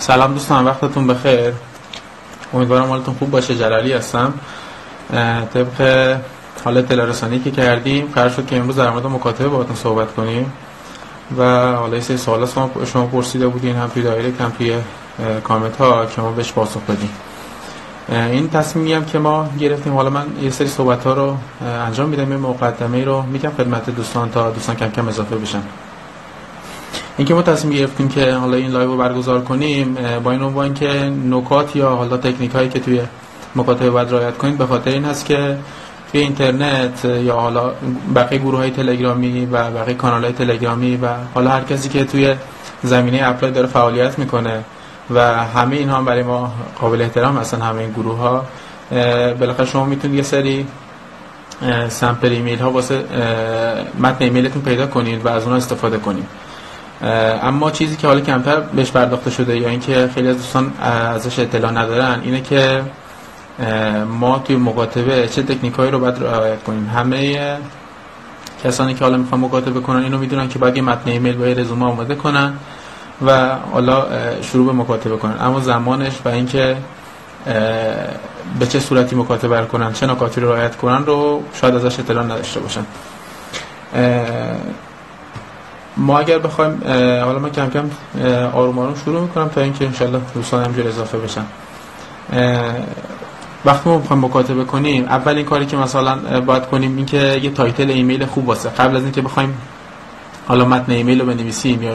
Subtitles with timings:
[0.00, 1.52] سلام دوستان وقتتون بخیر.
[2.54, 3.56] امیدوارم حالتون خوب باشه.
[3.56, 4.34] جلالی هستم.
[5.54, 6.16] طبق
[6.64, 10.52] حال تلرسانی که کردیم قرار شد که امروز در مورد مکاتبه باهاتون صحبت کنیم.
[11.38, 11.42] و
[11.76, 12.46] حالا یه سری سوال
[12.92, 14.74] شما پرسیده بودین هم توی دایرکت هم توی
[15.44, 17.10] کامنت ها که ما بهش پاسخ بدیم.
[18.08, 21.36] این تصمیمی که ما گرفتیم حالا من یه سری صحبت ها رو
[21.86, 25.62] انجام میدم یه مقدمه رو میگم خدمت دوستان تا دوستان کم کم اضافه بشن.
[27.18, 31.12] اینکه ما تصمیم گرفتیم که حالا این live رو برگزار کنیم با این عنوان که
[31.30, 33.00] نکات یا حالا تکنیک هایی که توی
[33.56, 35.56] مکاتبه باید رعایت کنید به خاطر این هست که
[36.12, 37.72] توی اینترنت یا حالا
[38.14, 42.34] بقیه گروه های تلگرامی و بقیه کانال های تلگرامی و حالا هر کسی که توی
[42.82, 44.64] زمینه apply داره فعالیت می‌کنه
[45.10, 48.44] و همه اینها هم برای ما قابل احترام هستن همه این گروه ها
[49.40, 50.66] بالاخره شما می‌تونید یه سری
[51.88, 53.04] sample ایمیل ها واسه
[54.00, 56.26] متن ایمیلتون پیدا کنید و از اونها استفاده کنید.
[57.42, 60.72] اما چیزی که حالا کمتر بهش پرداخته شده یا اینکه خیلی از دوستان
[61.14, 62.82] ازش اطلاع ندارن اینه که
[64.08, 66.90] ما توی مکاتبه چه تکنیکایی رو باید رعایت کنیم.
[66.96, 67.56] همه
[68.64, 72.14] کسانی که حالا می‌خوان مکاتبه کنن اینو می‌دونن که باید متن ایمیل با رزومه آماده
[72.14, 72.52] کنن
[73.26, 74.06] و حالا
[74.42, 75.36] شروع به مکاتبه کنن.
[75.40, 76.76] اما زمانش و اینکه
[78.58, 82.60] به چه صورتی مکاتبه کنن چه نکاتی رو رعایت کنن رو شاید ازش اطلاع نداشته
[82.60, 82.84] باشن.
[86.00, 86.80] ما اگر بخوایم
[87.24, 87.90] حالا من کم کم
[88.54, 91.44] آروم آروم شروع می‌کنم تا اینکه انشالله دوستان همجور اضافه بشن.
[93.64, 97.90] وقتی ما بخوایم مکاتبه کنیم اولین کاری که مثلا باید کنیم این که یه title
[97.90, 98.68] ایمیل خوب واسه.
[98.68, 99.54] قبل از اینکه بخوایم
[100.48, 101.92] حالا متن ایمیل رو بنویسیم یا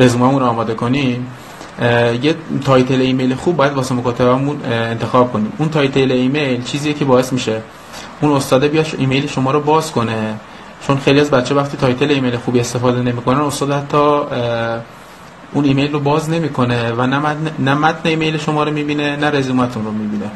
[0.00, 1.26] رزوممون رو آماده کنیم
[2.22, 5.52] یه title ایمیل خوب باید واسه مکاتبهمون انتخاب کنیم.
[5.58, 7.62] اون title ایمیل چیزیه که باعث میشه
[8.20, 10.34] اون استاده بیاد ایمیل شما رو باز کنه.
[10.80, 13.96] چون خیلی از بچه ها وقتی title ایمیل خوبی استفاده نمی‌کنن استاد حتی
[15.52, 17.06] اون ایمیل رو باز نمی‌کنه و
[17.58, 20.30] نه متن ایمیل شما رو می‌بینه نه رزومتون رو می‌بینه.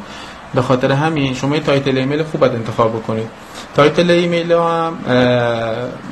[0.53, 3.27] به خاطر همین شما title ایمیل خوب باید انتخاب بکنید.
[3.75, 4.97] title ایمیل هم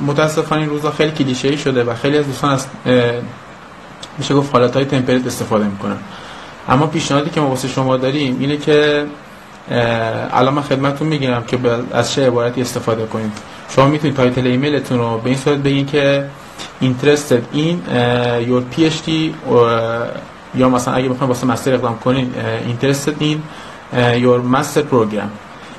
[0.08, 2.68] متاسفانه این روزا خیلی کلیشه شده و خیلی از دوستان از
[4.18, 5.98] میشه گفت حالت های template استفاده می‌کنن.
[6.70, 9.06] اما پیشنهادی که ما واسه شما داریم اینه که
[9.72, 11.60] الان من خدمتتون میگم که
[11.94, 13.32] از چه عبارتی استفاده کنید.
[13.70, 16.30] شما می‌تونید title ایمیلتون رو به این صورت بگین که
[16.82, 17.76] interested in
[18.50, 19.10] your PhD
[20.56, 22.34] یا مثلا اگه بخواید واسه master اقدام کنین
[22.70, 23.38] interested in
[24.24, 25.30] your master program.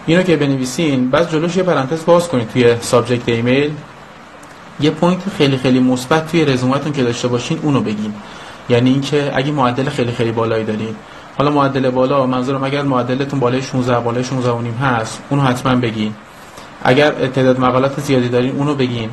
[0.07, 3.71] اینو که بنویسین بعد جلوش یه پرانتز باز کنید توی subject ایمیل.
[4.81, 8.15] یه point خیلی خیلی مثبت توی رزومتون که داشته باشین اونو بگین.
[8.69, 10.95] یعنی اینکه اگه معدل خیلی خیلی بالایی دارین
[11.39, 15.75] حالا معدل بالا منظورم اگر معدلتون بالای 16 بالای 16 و نیم هست اونو حتما
[15.75, 16.15] بگین.
[16.85, 19.11] اگر تعداد مقالات زیادی دارین اونو بگین.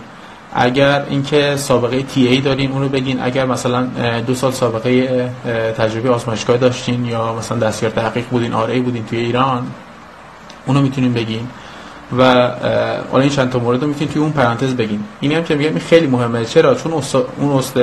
[0.54, 3.20] اگر اینکه سابقه تی ای دارین اونو بگین.
[3.22, 3.88] اگر مثلا
[4.28, 5.30] دو سال سابقه
[5.78, 9.68] تجربه آزمایشگاه داشتین یا مثلا دستیار تحقیق بودین آر ای بودین توی ایران
[10.66, 11.48] اونو می‌تونین بگین.
[12.18, 12.24] و
[13.12, 15.04] حالا این چند تا مورد رو می‌تونین توی اون پرانتز بگین.
[15.20, 16.46] اینی هم که میگم خیلی مهمه.
[16.46, 16.94] چرا؟ چون
[17.38, 17.80] اون است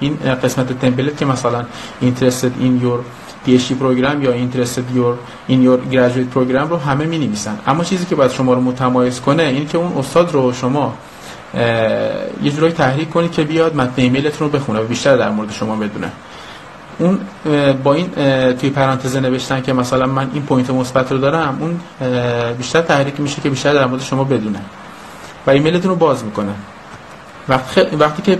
[0.00, 1.64] این قسمت template که مثلا
[2.02, 3.00] interested in your
[3.46, 5.14] PhD program یا interested your
[5.50, 9.20] in your graduate program رو همه می نویسن اما چیزی که باید شما رو متمایز
[9.20, 10.94] کنه این که اون استاد رو شما
[12.42, 15.76] یه جورایی تحریک کنید که بیاد متن ایمیلتون رو بخونه و بیشتر در مورد شما
[15.76, 16.10] بدونه.
[16.98, 17.18] اون
[17.84, 18.08] با این
[18.54, 21.80] توی پرانتز نوشتن که مثلا من این point مثبت رو دارم اون
[22.54, 24.60] بیشتر تحریک میشه که بیشتر در مورد شما بدونه
[25.46, 26.54] و ایمیلتون رو باز می‌کنه.
[27.48, 28.38] وقتی, وقتی که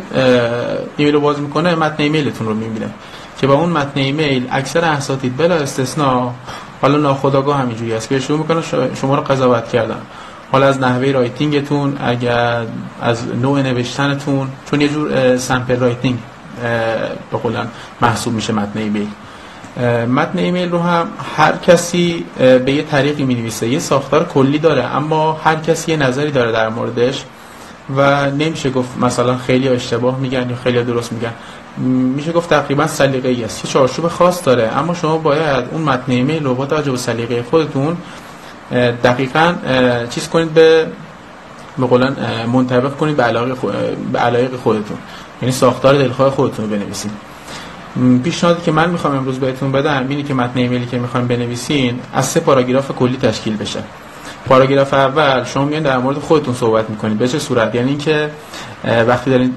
[0.96, 2.90] ایمیل رو باز می‌کنه متن ایمیلتون رو می‌بینه.
[3.40, 6.34] که با اون متن ایمیل اکثر اساتید بلا استثنا
[6.82, 8.62] حالا ناخودآگاه همینجوری است که شروع می‌کنه
[9.00, 10.00] شما رو قضاوت کردن.
[10.52, 12.62] حالا از نحوه writing تون اگر
[13.02, 16.18] از نوع نوشتنتون چون یه جور sample writing
[17.30, 17.68] به قولن
[18.00, 19.08] محسوب میشه متن ایمیل.
[20.06, 24.84] متن ایمیل رو هم هر کسی به یه طریقی می نویسه یه ساختار کلی داره
[24.84, 27.24] اما هر کسی یه نظری داره در موردش
[27.96, 31.32] و نمیشه گفت مثلا خیلی اشتباه میگن یا خیلی درست میگن.
[32.16, 33.64] میشه گفت تقریبا سلیقه ای است.
[33.64, 34.70] یه چارچوب خاص داره.
[34.76, 37.96] اما شما باید اون متن ایمیل رو با توجه به سلیقه خودتون
[39.04, 39.54] دقیقا
[40.10, 40.86] چیز کنید به
[41.78, 42.16] به قولن
[42.52, 43.54] منطبق کنید به علاقه,
[44.12, 44.98] به علایق خودتون.
[45.42, 47.10] یعنی ساختار دلخواه خودتون رو بنویسین
[48.24, 52.26] پیشنهادی که من می‌خوام امروز بهتون بدم اینی که متن ایمیلی که می‌خوایم بنویسین از
[52.26, 53.82] سه پاراگراف کلی تشکیل بشه.
[54.46, 57.18] پاراگراف اول شما میان در مورد خودتون صحبت می‌کنید.
[57.18, 58.30] به چه صورت؟ یعنی اینکه
[58.84, 59.54] وقتی دارین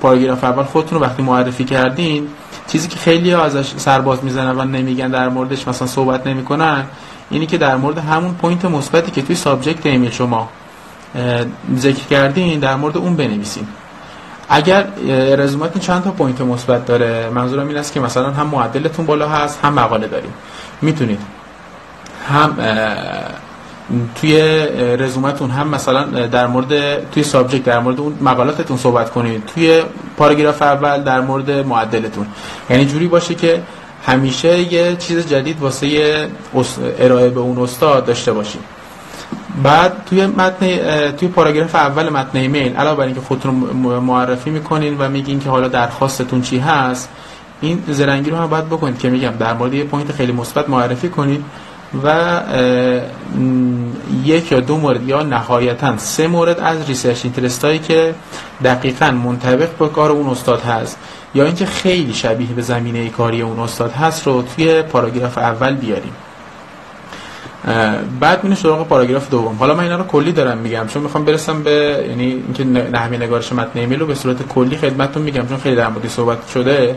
[0.00, 2.28] پاراگراف اول خودتون رو وقتی معرفی کردین
[2.66, 6.84] چیزی که خیلی ها ازش سرباز می‌زنن و نمیگن در موردش مثلا صحبت نمی‌کنن
[7.30, 10.48] اینی که در مورد همون point مثبتی که توی subject ایمیل شما
[11.76, 13.66] ذکر کردین در مورد اون بنویسین.
[14.48, 14.86] اگر
[15.38, 19.58] رزومتون چند تا point مثبت داره؟ منظورم این است که مثلا هم معدلتون بالا هست
[19.64, 20.32] هم مقاله دارین
[20.82, 21.20] می‌تونید
[22.28, 22.56] هم
[24.14, 24.38] توی
[24.98, 29.42] رزومتون هم مثلا در مورد توی سابجکت در مورد اون مقالاتتون صحبت کنید.
[29.54, 29.82] توی
[30.16, 32.26] پاراگراف اول در مورد معدلتون.
[32.70, 33.62] یعنی جوری باشه که
[34.06, 36.28] همیشه یه چیز جدید واسه
[36.98, 38.60] ارائه به اون استاد داشته باشید
[39.62, 40.66] بعد توی متن
[41.10, 43.54] توی پاراگراف اول متن ایمیل علاوه بر اینکه خودتون
[44.02, 47.08] معرفی می‌کنین و میگین که حالا درخواستتون چی هست
[47.60, 51.08] این زرنگی رو هم باید بکنید که میگم در مورد یه point خیلی مثبت معرفی
[51.08, 51.44] کنید.
[52.04, 52.40] و
[54.24, 58.14] یک یا دو مورد یا نهایتا سه مورد از research interest هایی که
[58.64, 60.98] دقیقا منطبق با کار اون استاد هست.
[61.34, 66.12] یا اینکه خیلی شبیه به زمینه کاری اون استاد هست رو توی پاراگراف اول بیارین.
[68.20, 69.56] بعد میره سراغ پاراگراف دوم.
[69.56, 73.52] حالا من اینا رو کلی دارم میگم چون می‌خوام برسم به یعنی اینکه نحوه نگارش
[73.52, 76.96] متن ایمیل رو به صورت کلی خدمتتون میگم چون خیلی در مورد صحبت شده.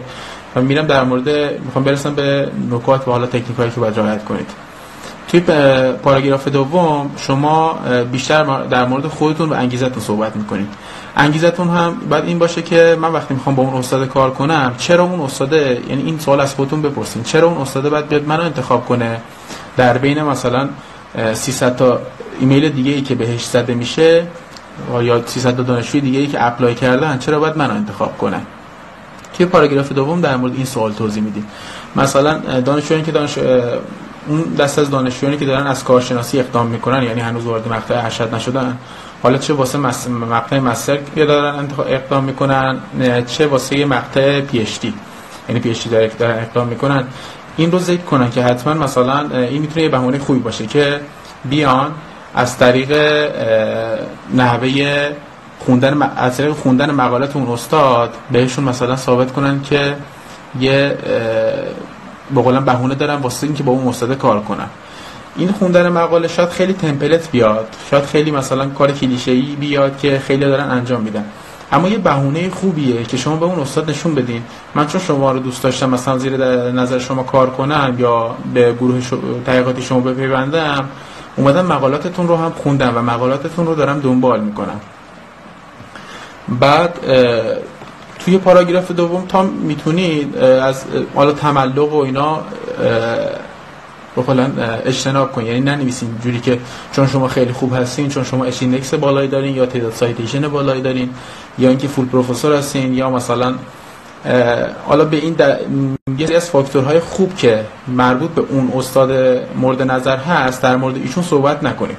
[0.56, 1.30] و میرم در مورد
[1.66, 4.48] می‌خوام برسم به نکات و حالا تکنیک هایی که باید رعایت کنید.
[5.28, 5.40] توی
[6.04, 7.80] پاراگراف دوم شما
[8.12, 10.68] بیشتر در مورد خودتون و انگیزتون صحبت می‌کنید.
[11.18, 15.04] انگیزتون هم باید این باشه که من وقتی می‌خوام با اون استاد کار کنم چرا
[15.04, 17.24] اون استاده یعنی این سوال از خودتون بپرسین.
[17.24, 19.22] چرا اون استاده باید بیاد منو انتخاب کنه؟
[19.78, 20.70] در بین مثلا
[21.34, 22.00] 300 تا
[22.40, 24.28] ایمیل دیگه ای که بهش زده میشه
[25.02, 28.42] یا 300 تا دانشجوی دیگه ای که اپلای کردن چرا باید منو انتخاب کنه
[29.38, 31.48] توی پاراگراف دوم در مورد این سوال توضیح میدیم.
[31.96, 33.38] مثلا دانشجویانی که دانش
[34.28, 38.36] اون دست از دانشجویانی که دارن از کارشناسی اقدام می‌کنن یعنی هنوز وارد مقطع ارشد
[38.36, 38.78] نشدن
[39.24, 39.78] حالا چه واسه
[40.10, 42.78] مقطع مستر که دارن اقدام می‌کنن
[43.28, 44.94] چه واسه مقطع پی اچ دی
[45.50, 47.04] یعنی پی اچ دی دارن اقدام می‌کنن.
[47.58, 51.00] این رو ذکر کنن که حتما مثلا این می‌تونه یه بهونه خوبی باشه که
[51.46, 51.92] بیان
[52.36, 52.92] از طریق
[54.34, 55.12] نحوه
[55.66, 59.96] خوندن از طریق خوندن مقالات اون استاد بهشون مثلا ثابت کنن که
[60.60, 60.98] یه
[62.34, 64.68] به قولم بهونه دارن واسه اینکه با اون استاد کار کنن
[65.36, 70.46] این خوندن مقاله شاید خیلی تمپلت بیاد شاید خیلی مثلا کار کلیشه‌ای بیاد که خیلی
[70.46, 71.26] دارن انجام میدن.
[71.72, 74.44] اما یه بهونه خوبیه که شما به اون استاد نشون بدین.
[74.76, 76.38] من چون شما رو دوست داشتم مثلا زیر
[76.72, 79.02] نظر شما کار کنم یا به گروه
[79.46, 80.90] تحقیقاتی شما بپیوندم
[81.36, 84.80] اومدم مقالاتتون رو هم خوندم و مقالاتتون رو دارم دنبال می‌کنم.
[86.60, 87.00] بعد
[88.20, 90.84] توی پاراگراف دوم تا می‌تونید از
[91.16, 92.42] حالا تملق و اینا
[94.18, 94.52] بخلا
[94.86, 95.46] اجتناب کن.
[95.46, 96.60] یعنی ننویسین جوری که
[96.92, 101.10] چون شما خیلی خوب هستین چون شما h-index بالایی دارین یا تعداد citation بالایی دارین
[101.58, 103.56] یا اینکه full professor هستین یا مثلا
[104.88, 105.36] حالا به این
[106.18, 109.12] یه از فاکتورهای خوب که مربوط به اون استاد
[109.56, 111.98] مورد نظر هست در مورد ایشون صحبت نکنید.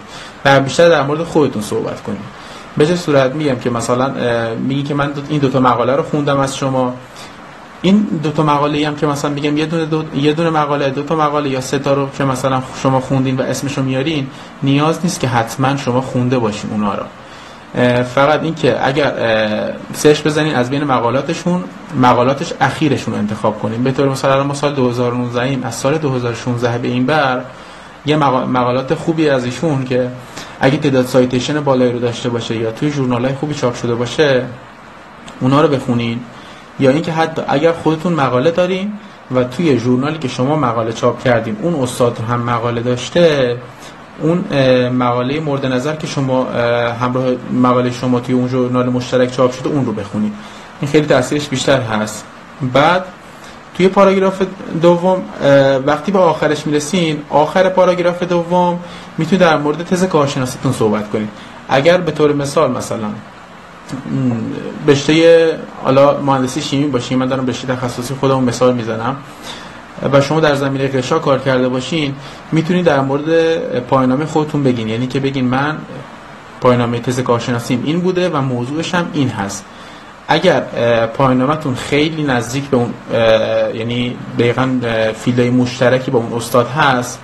[0.64, 2.44] بیشتر در مورد خودتون صحبت کنید.
[2.76, 4.12] به چه صورت میگم که مثلا
[4.54, 6.94] میگی که من این دوتا مقاله رو خوندم از شما.
[7.82, 11.02] این دو تا مقاله هم که مثلا میگم یه دونه دو یه دونه مقاله دو
[11.02, 14.26] تا مقاله یا سه تا رو که مثلا شما خوندین و اسمشو میارین
[14.62, 17.04] نیاز نیست که حتما شما خونده باشین اونا رو.
[18.04, 19.12] فقط این که اگر
[19.93, 21.64] سرچ بزنین از بین مقالاتشون
[22.00, 23.84] مقالاتش اخیرشون انتخاب کنین.
[23.84, 27.40] به طور مثلا ما سال 2019 ایم از سال 2016 به این بر
[28.06, 30.11] یه مقالات خوبی از ایشون که
[30.61, 34.46] اگه تعداد سایتیشن بالایی رو داشته باشه یا توی ژورنال های خوبی چاپ شده باشه
[35.41, 36.20] اونا رو بخونین.
[36.81, 38.93] یا اینکه حتی اگر خودتون مقاله دارین
[39.34, 43.56] و توی ژورنالی که شما مقاله چاپ کردین اون استاد هم مقاله داشته
[44.20, 44.39] اون
[44.89, 46.44] مقاله مورد نظر که شما
[47.01, 50.32] همراه مقاله شما توی اون ژورنال مشترک چاپ شده اون رو بخونید
[50.81, 52.25] این خیلی تاثیرش بیشتر هست.
[52.73, 53.05] بعد
[53.76, 54.43] توی پاراگراف
[54.82, 55.22] دوم
[55.86, 58.78] وقتی به آخرش می‌رسین آخر پاراگراف دوم
[59.19, 61.28] می‌تونید در مورد تز کارشناسیتون صحبت کنید
[61.69, 63.08] اگر به طور مثال مثلا
[64.86, 69.16] رشته حالا مهندسی شیمی باشین من دارم رشته تخصصی خودمون مثال می‌زنم
[70.12, 72.14] و شما در زمینه غشا کار کرده باشین
[72.52, 74.88] می‌تونید در مورد پایانامه خودتون بگین.
[74.88, 75.76] یعنی که بگین من
[76.60, 79.64] پایانامه تز کارشناسیم این بوده و موضوعش هم این هست.
[80.28, 80.60] اگر
[81.06, 82.94] پایانامهتون خیلی نزدیک به اون
[83.74, 84.81] یعنی دقیقا
[85.16, 87.20] فیلدهای مشترکی با اون استاد هست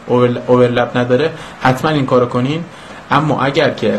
[0.47, 1.30] اوورلپ نداره
[1.62, 2.64] حتما این کارو کنین.
[3.11, 3.99] اما اگر که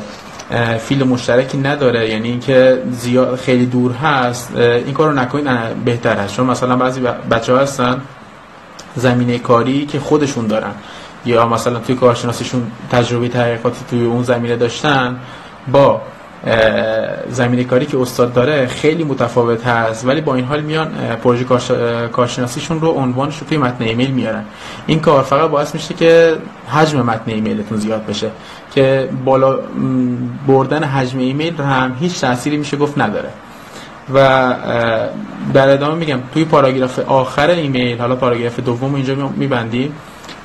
[0.79, 5.47] فیل مشترکی نداره یعنی اینکه زیاد خیلی دور هست این کارو نکنید
[5.85, 6.35] بهتر هست.
[6.35, 8.01] چون مثلا بعضی بچه ها هستن
[8.95, 10.71] زمینه کاری که خودشون دارن.
[11.25, 15.19] یا مثلا توی کارشناسیشون تجربه تحقیقاتی توی اون زمینه داشتن
[15.71, 16.01] با
[17.29, 20.87] زمینه کاری که استاد داره خیلی متفاوت هست ولی با این حال میان
[21.23, 21.45] پروژه
[22.11, 24.45] کارشناسیشون رو عنوانش رو توی متن ایمیل میارن.
[24.87, 28.31] این کار فقط باعث میشه که حجم متن ایمیلتون زیاد بشه
[28.75, 29.59] که بالا
[30.47, 33.29] بردن حجم ایمیل هم هیچ تأثیری میشه گفت نداره.
[34.13, 34.55] و
[35.53, 39.95] در ادامه میگم توی پاراگراف آخر ایمیل حالا پاراگراف دوم اینجا میبندیم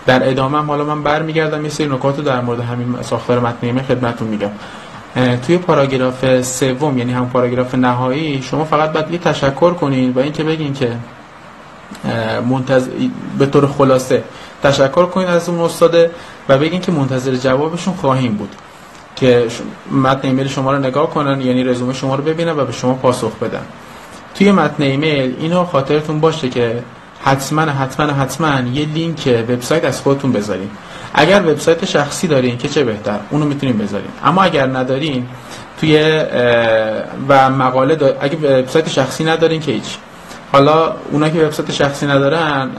[0.07, 3.83] در ادامه حالا من برمیگردم یه سری نکات رو در مورد همین ساختار متن ایمیل
[3.83, 4.51] خدمتتون میگم.
[5.47, 10.45] توی پاراگراف سوم یعنی هم پاراگراف نهایی شما فقط باید یه تشکر کنین و اینکه
[10.45, 10.97] بگین که
[12.49, 12.91] منتظر
[13.39, 14.25] به طور خلاصه
[14.63, 16.11] تشکر کنین از اون استاده
[16.49, 18.55] و بگین که منتظر جوابشون خواهیم بود.
[19.17, 19.47] که
[19.91, 23.37] متن ایمیل شما رو نگاه کنن یعنی رزومه شما رو ببینن و به شما پاسخ
[23.37, 23.63] بدن.
[24.35, 26.83] توی متن ایمیل اینو خاطرتون باشه که
[27.25, 30.71] حتما حتما حتما یه لینک وبسایت از خودتون بذارین.
[31.19, 34.11] اگر وبسایت شخصی دارین که چه بهتر اونو می‌تونین بذارین.
[34.25, 35.27] اما اگر ندارین
[35.81, 36.23] توی
[37.29, 38.17] و مقاله.
[38.21, 39.97] اگه وبسایت شخصی ندارین که هیچ.
[40.53, 42.71] حالا اونا که وبسایت شخصی ندارن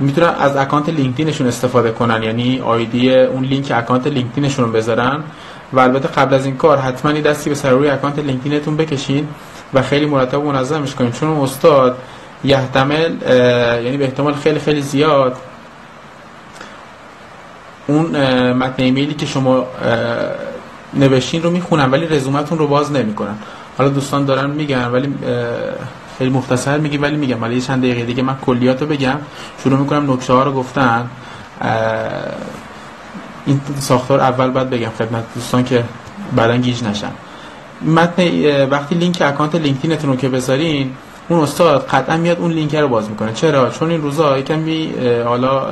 [0.00, 2.22] می‌تونن از اکانت لینکدینشون استفاده کنن.
[2.22, 5.22] یعنی آیدی اون لینک اکانت لینکدینشون رو بذارن.
[5.72, 9.28] و البته قبل از این کار حتما دستی به سر روی اکانت لینکدینتون بکشین
[9.74, 11.12] و خیلی مرتب و منظمش کنین.
[11.12, 11.98] چون استاد
[12.44, 13.12] یحتمل
[13.84, 15.36] یعنی به احتمال خیلی خیلی زیاد
[17.86, 18.06] اون
[18.52, 19.66] متن ایمیلی که شما
[20.94, 23.34] نوشتین رو می‌خونن ولی رزومتون رو باز نمی‌کنن.
[23.78, 25.14] حالا دوستان دارن میگن ولی
[26.18, 27.42] خیلی مختصر میگی ولی میگم.
[27.42, 29.18] ولی چند دقیقه دیگه من کلیات رو بگم.
[29.62, 31.10] شروع می‌کنم نکته ها رو گفتن.
[33.46, 35.84] این ساختار اول باید بگم خدمت دوستان که
[36.36, 37.10] بعدا گیج نشن.
[37.86, 38.24] متن
[38.70, 40.94] وقتی لینک اکانت لینکدینتون رو که بذارین
[41.28, 43.32] اون استاد قطعا میاد اون لینک رو باز می‌کنه.
[43.32, 45.66] چرا؟ چون این روزا یکمی حالا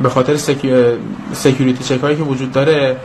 [0.00, 0.36] به خاطر
[1.32, 2.96] security check هایی که وجود داره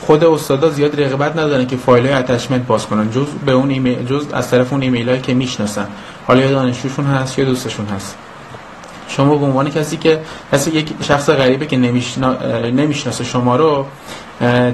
[0.00, 4.04] خود استادا زیاد رغبت ندارن که فایل های attachment باز کنن جز به اون ایمیل
[4.04, 5.86] جز از طرف اون ایمیل هایی که می‌شناسن.
[6.26, 8.16] حالا یا دانشجوشون هست یا دوستشون هست.
[9.08, 10.20] شما به عنوان کسی که
[10.52, 12.36] کسی یک شخص غریبه که نمیشنا...
[12.70, 13.86] نمی‌شناسه شما رو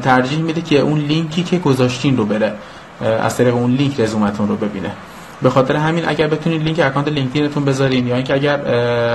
[0.03, 2.53] ترجیح میده که اون لینکی که گذاشتین رو بره
[3.01, 4.93] از طریق اون لینک رزومتون رو ببینه.
[5.43, 8.57] به خاطر همین اگر بتونید لینک اکانت لینکدینتون بذارین یا اینکه اگر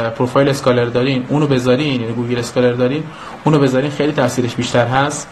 [0.10, 3.04] پروفایل Scholar دارین اونو بذارین یعنی Google Scholar دارین
[3.44, 5.28] اونو بذارین خیلی تاثیرش بیشتر هست.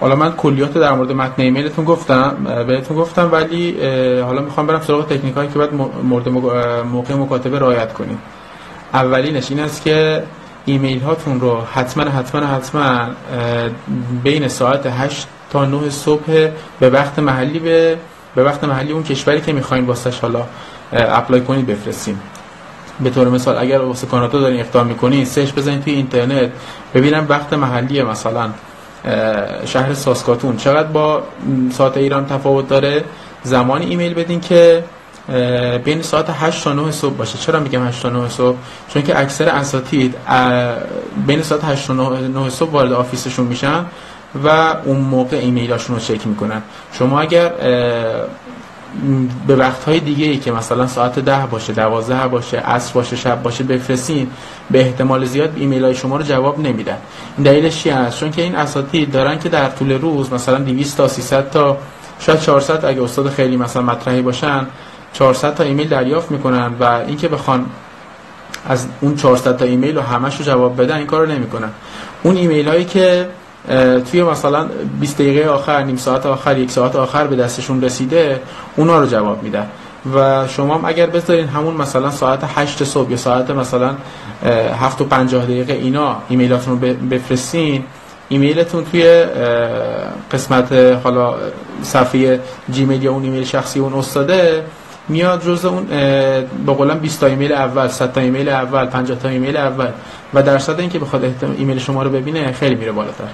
[0.00, 3.76] حالا من کلیات در مورد متن ایمیلتون گفتم بهتون گفتم ولی
[4.20, 8.18] حالا می‌خوام برم سراغ تکنیک هایی که باید مورد موقع مکاتبه رعایت کنید
[8.94, 10.22] اولینش این است که
[10.66, 13.06] ایمیل هاتون رو حتما حتما حتما
[14.22, 16.48] بین ساعت 8 تا 9 صبح
[16.80, 17.96] به وقت محلی به
[18.34, 20.44] به وقت محلی اون کشوری که می‌خواین واسش حالا
[20.92, 22.20] apply کنید بفرستین.
[23.00, 26.50] به طور مثال اگر واسه کانادا دارین اقدام می‌کنین سرچ بزنید توی اینترنت
[26.94, 28.50] ببینین وقت محلی مثلا
[29.64, 30.56] شهر ساسکاتون.
[30.56, 31.22] چقدر با
[31.72, 33.04] ساعت ایران تفاوت داره؟
[33.42, 34.84] زمانی ایمیل بدین که
[35.84, 37.38] بین ساعت 8 تا 9 صبح باشه.
[37.38, 38.56] چرا میگم 8 تا 9 صبح؟
[38.88, 40.14] چون که اکثر اساتید
[41.26, 43.84] بین ساعت 8 تا 9 صبح وارد آفیسشون میشن.
[44.44, 46.62] و اون موقع ایمیلاشون رو چک می‌کنن.
[46.92, 47.52] شما اگر
[49.46, 53.42] به وقت های دیگه ای که مثلا ساعت ده باشه دوازده باشه عصر باشه شب
[53.42, 54.30] باشه بفرستین
[54.70, 56.96] به احتمال زیاد ایمیل های شما رو جواب نمیدن.
[57.36, 60.96] این دلیلش چی هست؟ چون که این اساتید دارن که در طول روز مثلا 200
[60.96, 61.76] تا 300 تا
[62.20, 64.66] شاید 400 اگه استاد خیلی مثلا مطرحی باشن
[65.12, 67.66] 400 تا ایمیل دریافت می‌کنن و اینکه بخوان
[68.68, 71.70] از اون 400 تا ایمیل رو همش رو جواب بدن این کارو نمی‌کنن.
[72.22, 73.28] اون ایمیل هایی که
[74.10, 74.66] توی مثلا
[75.00, 78.40] 20 دقیقه آخر نیم ساعت آخر یک ساعت آخر به دستشون رسیده
[78.76, 79.66] اونا رو جواب میدن.
[80.14, 83.94] و شما هم اگر بذارین همون مثلا ساعت 8 صبح یا ساعت مثلا
[84.80, 87.84] 7 و 50 دقیقه اینا ایمیلاتون رو بفرستین
[88.28, 89.24] ایمیلتون توی
[90.32, 90.72] قسمت
[91.04, 91.34] حالا
[91.82, 92.40] صفحه
[92.70, 94.64] جیمیل یا اون ایمیل شخصی اون استاده
[95.08, 95.86] میاد جز اون
[96.66, 99.88] به قولم 20 تا ایمیل اول 100 تا ایمیل اول 50 تا ایمیل اول.
[100.34, 101.24] و درصد اینکه بخواد
[101.58, 103.24] ایمیل شما رو ببینه خیلی میره بالاتر.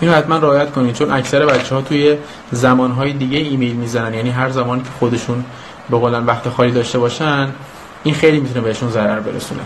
[0.00, 2.16] اینو حتما رعایت کنید چون اکثر بچه ها توی
[2.52, 4.14] زمان های دیگه ایمیل می‌زنن.
[4.14, 5.44] یعنی هر زمانی که خودشون
[5.90, 7.48] به قولن وقت خالی داشته باشن
[8.04, 9.60] این خیلی می‌تونه بهشون ضرر برسونه.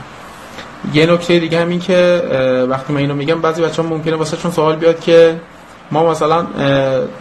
[0.94, 2.22] یه نکته دیگه همین که
[2.70, 5.40] وقتی من اینو میگم بعضی بچه ها ممکنه واسه چون سوال بیاد که
[5.90, 6.46] ما مثلا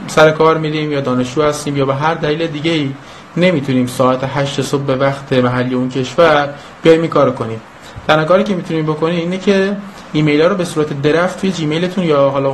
[0.07, 2.91] سر کار میریم یا دانشجو هستیم یا به هر دلیل دیگه ای
[3.37, 6.49] نمی‌تونیم ساعت 8 صبح به وقت محلی اون کشور
[6.83, 7.61] بیایم این کارو کنیم.
[8.07, 9.77] تنها کاری که می‌تونیم بکنیم اینه که
[10.13, 12.53] ایمیل ها رو به صورت درفت توی جیمیلتون یا حالا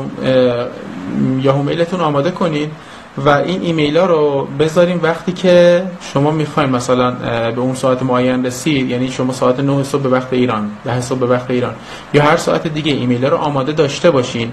[1.42, 2.72] یا میلتون آماده کنید
[3.18, 7.12] و این ایمیل ها رو بذاریم وقتی که شما می‌خواین مثلا
[7.52, 11.20] به اون ساعت معین رسید یعنی شما ساعت 9 صبح به وقت ایران 10 صبح
[11.20, 11.74] به وقت ایران
[12.14, 14.52] یا هر ساعت دیگه ایمیل ها رو آماده داشته باشین.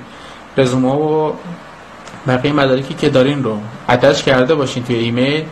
[0.56, 1.32] رزومه و
[2.28, 3.58] بقیه مدارکی که دارین رو
[3.88, 5.44] اتچ کرده باشین توی ایمیل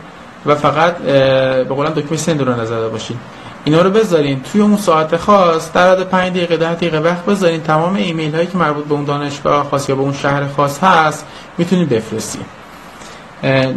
[0.45, 3.17] و فقط به قولن دکمه سند رو نزده باشین.
[3.65, 4.41] اینا رو بذارین.
[4.51, 7.61] توی اون ساعت خاص در حد 5 دقیقه 10 دقیقه وقت بذارین.
[7.61, 11.25] تمام ایمیل هایی که مربوط به اون دانشگاه خاص یا به اون شهر خاص هست
[11.57, 12.41] می‌تونید بفرستین.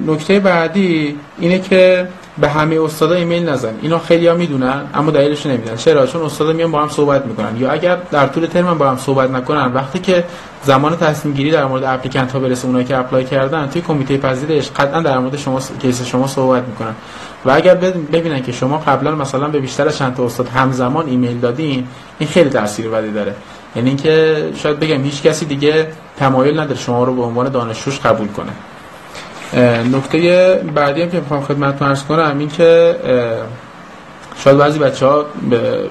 [0.07, 5.47] نکته بعدی اینه که به همه استادا ایمیل نزن اینا خیلی ها می‌دونن اما دلیلش
[5.47, 5.77] نمی‌دونن.
[5.77, 7.57] چرا؟ چون استادا میان با هم صحبت می‌کنن.
[7.57, 10.25] یا اگر در طول ترم با هم صحبت نکنن وقتی که
[10.63, 14.71] زمان تصمیم گیری در مورد applicant ها برسه اونایی که apply کردن توی کمیته پذیرش
[14.71, 16.95] قطعا در مورد شما case شما صحبت می‌کنن.
[17.47, 17.75] و اگر
[18.13, 21.87] ببینن که شما قبلا مثلا به بیشتر از چند تا استاد همزمان ایمیل دادین
[22.19, 23.35] این خیلی تاثیر بدی داره.
[23.77, 25.87] یعنی اینکه شاید بگم هیچ کسی دیگه
[26.19, 28.53] تمایل نداره شما رو به عنوان دانشجوش قبول کنه.
[29.83, 32.97] نکته بعدی هم که می‌خوام خدمتتون عرض کنم این که
[34.45, 35.25] شاید بعضی بچه ها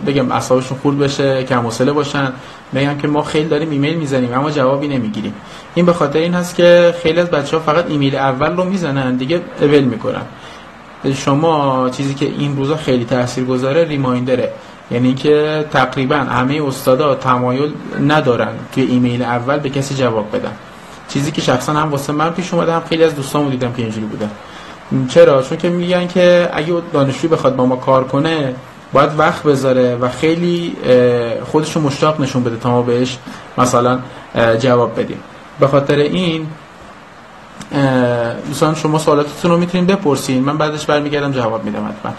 [0.07, 2.33] بگم اصابشون خورد بشه کم حوصله باشن
[2.75, 5.33] بگم که ما خیلی داریم ایمیل می‌زنیم اما جوابی نمی‌گیریم.
[5.75, 9.15] این به خاطر این هست که خیلی از بچه ها فقط ایمیل اول رو می‌زنن
[9.15, 10.21] دیگه اول می‌کنن.
[11.13, 14.51] شما چیزی که این روزا خیلی تاثیر گذاره ریمایندره.
[14.91, 17.71] یعنی که تقریبا همه استادا تمایل
[18.07, 20.51] ندارن توی ایمیل اول به کسی جواب بدن.
[21.09, 24.05] چیزی که شخصا هم واسه من پیش اومده هم خیلی از دوستامو دیدم که اینجوری
[24.05, 24.29] بوده
[25.09, 28.55] چرا؟ چون که میگن که اگه دانشجو بخواد با ما کار کنه
[28.93, 30.75] باید وقت بذاره و خیلی
[31.51, 33.17] خودشو مشتاق نشون بده تا ما بهش
[33.57, 33.99] مثلا
[34.59, 35.17] جواب بدیم.
[35.59, 36.47] به خاطر این
[38.47, 40.43] دوستان شما سوالاتتون رو می‌تونید بپرسین.
[40.43, 42.13] من بعدش برمیگردم جواب میدم حتما.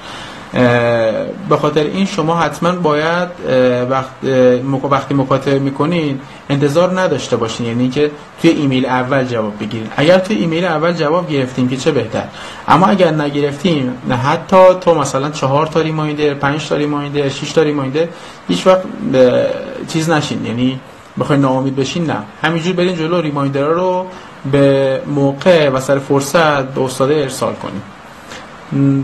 [1.48, 3.28] به خاطر این شما حتما باید
[3.90, 4.10] وقت
[4.90, 6.20] وقتی مکاتبه می‌کنین
[6.50, 7.66] انتظار نداشته باشین.
[7.66, 8.10] یعنی که
[8.42, 9.88] توی ایمیل اول جواب بگیرین.
[9.96, 12.24] اگر توی ایمیل اول جواب گرفتیم که چه بهتر.
[12.68, 13.92] اما اگر نگرفتیم
[14.24, 18.06] حتی تو مثلا چهار تا ریمایندر پنج تا ریمایندر شش تا ریمایندر
[18.48, 18.82] هیچ وقت
[19.88, 20.46] چیز نشین.
[20.46, 20.80] یعنی
[21.20, 22.16] بخواین ناامید بشین نه.
[22.42, 24.06] همینجور برین جلو ریمایندرها رو
[24.52, 27.82] به موقع و سر فرصت به استاد ارسال کنیم.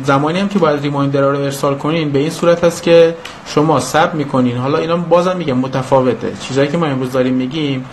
[0.05, 3.15] زمانی هم که باید ریمایندر رو ارسال کنین به این صورت هست که
[3.47, 4.57] شما سب می‌کنین.
[4.57, 6.33] حالا اینا بازم میگم متفاوته.
[6.41, 7.85] چیزایی که ما امروز داریم میگیم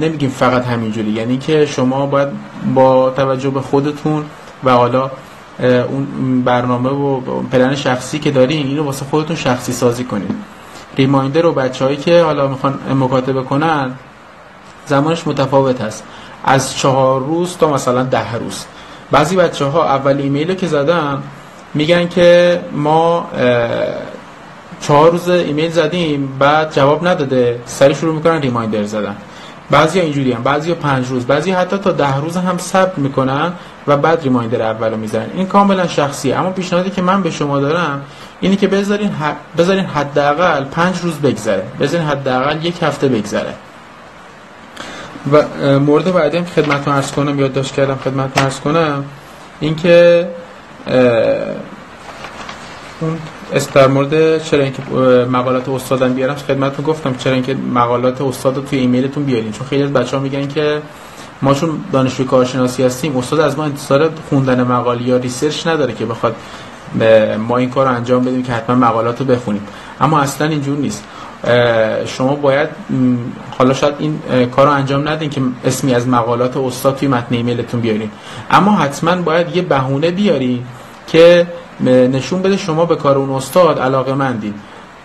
[0.00, 1.10] نمیگیم فقط همینجوری.
[1.10, 2.28] یعنی که شما باید
[2.74, 4.24] با توجه به خودتون
[4.64, 5.10] و حالا
[5.60, 7.20] اون برنامه و
[7.52, 10.34] پلن شخصی که دارین اینو واسه خودتون شخصی سازی کنین.
[10.96, 13.90] ریمایندر رو بچههایی که حالا می‌خوان مکاتبه کنن
[14.86, 16.04] زمانش متفاوت هست.
[16.44, 18.64] از چهار روز تا مثلا ده روز.
[19.10, 21.22] بعضی بچه ها اول ایمیل که زدن
[21.74, 23.26] میگن که ما
[24.80, 27.60] چهار روز ایمیل زدیم بعد جواب نداده.
[27.66, 29.16] سری شروع می‌کنن ریمایندر زدن.
[29.70, 32.98] بعضی ها اینجوری هم بعضی ها پنج روز بعضی حتی تا ده روز هم ثبت
[32.98, 33.52] می‌کنن
[33.86, 36.36] و بعد ریمایندر اول رو می‌زنن این کاملا شخصیه.
[36.36, 38.02] اما پیشنهادی که من به شما دارم
[38.40, 38.66] اینی که
[39.58, 41.62] بذارین حداقل پنج روز بگذره.
[41.80, 43.54] بذارین حداقل یک هفته بگذره.
[45.32, 45.44] و
[45.78, 49.04] مورد بعدی هم خدمتتون عرض کنم یادداشت کردم خدمتتون عرض کنم
[49.60, 50.28] اینکه
[53.00, 53.18] اون
[53.74, 54.82] در مورد چرا اینکه
[55.30, 59.52] مقالات استادم بیارم خدمتتون گفتم چرا اینکه مقالات استاد رو توی ایمیلتون بیارین.
[59.52, 60.82] چون خیلی از بچه‌ها میگن که
[61.42, 66.06] ما چون دانشجوی کارشناسی هستیم استاد از ما انتظار خوندن مقاله یا research نداره که
[66.06, 66.36] بخواد
[67.38, 69.66] ما این کار رو انجام بدیم که حتما مقالات رو بخونیم.
[70.00, 71.04] اما اصلا اینجور نیست.
[72.06, 72.68] شما باید
[73.58, 74.20] حالا شاید این
[74.56, 78.10] کار رو انجام ندین که اسمی از مقالات استاد توی متن ایمیلتون بیارین.
[78.50, 80.64] اما حتما باید یه بهونه بیارین
[81.06, 81.46] که
[81.80, 84.54] نشون بده شما به کار اون استاد علاقه مندین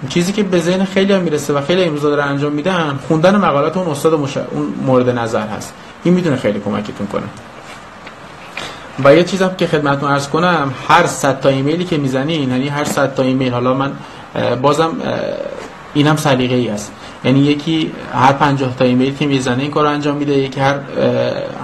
[0.10, 3.78] چیزی که به ذهن خیلی هم می‌رسه و خیلی امروز داره انجام میدن خوندن مقالات
[3.78, 4.38] اون استاد مش...
[4.38, 5.74] اون مورد نظر هست.
[6.04, 7.24] این می‌تونه خیلی کمکتون کنه.
[9.04, 12.84] و یه چیزم که خدمتتون عرض کنم هر 100 تا ایمیلی که می‌زنین یعنی هر
[12.84, 13.92] 100 تا ایمیل حالا من
[14.62, 14.92] بازم
[15.94, 16.92] این هم سلیقه ای است.
[17.24, 20.76] یعنی یکی هر 50 تا ایمیل که می‌زنه این کار رو انجام میده یکی هر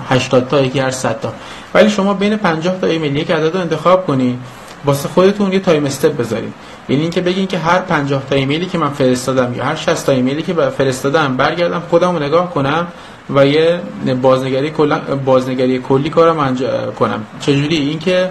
[0.09, 1.33] 80 تا یکی هر 100 تا.
[1.73, 4.39] ولی شما بین 50 تا ایمیل یک عدد رو انتخاب کنید
[4.85, 6.53] واسه خودتون یه time step بذارید.
[6.89, 10.11] یعنی اینکه بگین که هر 50 تا ایمیلی که من فرستادم یا هر 60 تا
[10.11, 12.87] ایمیلی که فرستادم برگردم خودم رو نگاه کنم
[13.29, 13.79] و یه
[14.21, 17.23] بازنگری کلا بازنگری کلی کارم انجام کنم.
[17.39, 18.29] چجوری؟ اینکه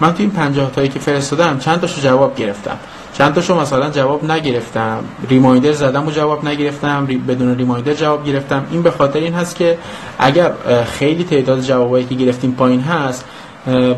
[0.00, 2.78] من تو این 50 تایی که فرستادم چند تاشو جواب گرفتم.
[3.18, 5.04] چند تاشو مثلا جواب نگرفتم.
[5.28, 7.06] ریمایندر زدم و جواب نگرفتم.
[7.06, 8.66] بدون ریمایندر جواب گرفتم.
[8.70, 9.78] این به خاطر این هست که
[10.18, 10.52] اگر
[10.98, 13.24] خیلی تعداد جوابایی که گرفتیم پایین هست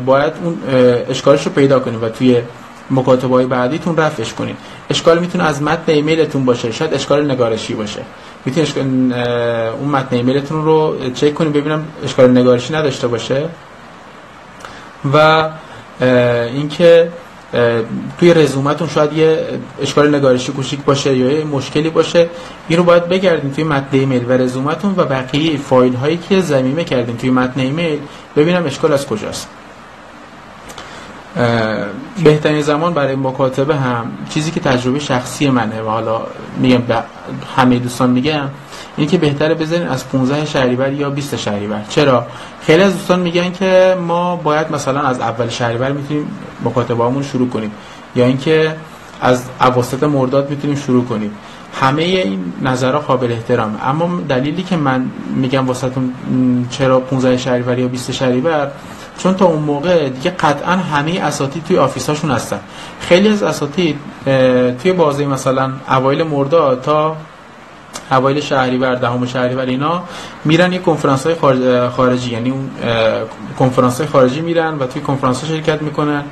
[0.05, 0.57] باید اون
[1.09, 2.41] اشکالش رو پیدا کنیم و توی
[2.91, 4.55] مکاتبه های بعدیتون رفعش کنید
[4.89, 6.71] اشکال می‌تونه از متن ایمیلتون باشه.
[6.71, 8.01] شاید اشکال نگارشی باشه.
[8.45, 8.77] می‌تونید
[9.79, 13.45] اون متن ایمیلتون رو چک کنید ببینم اشکال نگارشی نداشته باشه.
[15.13, 15.49] و
[16.53, 17.09] اینکه
[18.19, 19.47] توی رزومتون شاید یه
[19.81, 22.29] اشکال نگارشی کوچیک باشه یا یه مشکلی باشه.
[22.67, 26.83] این رو باید بگردیم توی متن ایمیل و رزومتون و بقیه فایل هایی که زمینه
[26.83, 27.99] کردیم توی متن ایمیل.
[28.35, 29.47] ببینم اشکال از کجاست.
[32.23, 36.21] بهترین زمان برای مکاتبه هم چیزی که تجربه شخصی منه و حالا
[36.57, 36.81] میگم
[37.55, 38.49] همه دوستان میگم
[38.97, 41.81] اینه که بهتره بذارین از 15 شهریور یا 20 شهریور.
[41.89, 42.25] چرا؟
[42.61, 46.27] خیلی از دوستان میگن که ما باید مثلا از اول شهریور می‌تونیم
[46.63, 47.71] مکاتبهامون شروع کنیم.
[48.15, 48.75] یا اینکه
[49.21, 51.31] از اواسط مرداد می‌تونیم شروع کنیم.
[51.81, 55.05] همه این نظرها قابل احترام اما دلیلی که من
[55.35, 56.13] میگم واسهتون
[56.69, 58.71] چرا 15 شهریور یا 20 شهریور؟
[59.17, 62.59] چون تا اون موقع دیگه قطعا همه اساتید توی آفیساشون هستن.
[62.99, 63.97] خیلی از اساتید
[64.83, 67.15] توی بازه مثلا اوایل مرداد تا
[68.11, 70.03] اوایل شهریور دهم شهریور اینا
[70.45, 71.35] میرن یه کنفرانس های
[71.89, 72.69] خارجی یعنی اون
[73.59, 76.23] کنفرانس های خارجی میرن و توی کنفرانس ها شرکت می‌کنن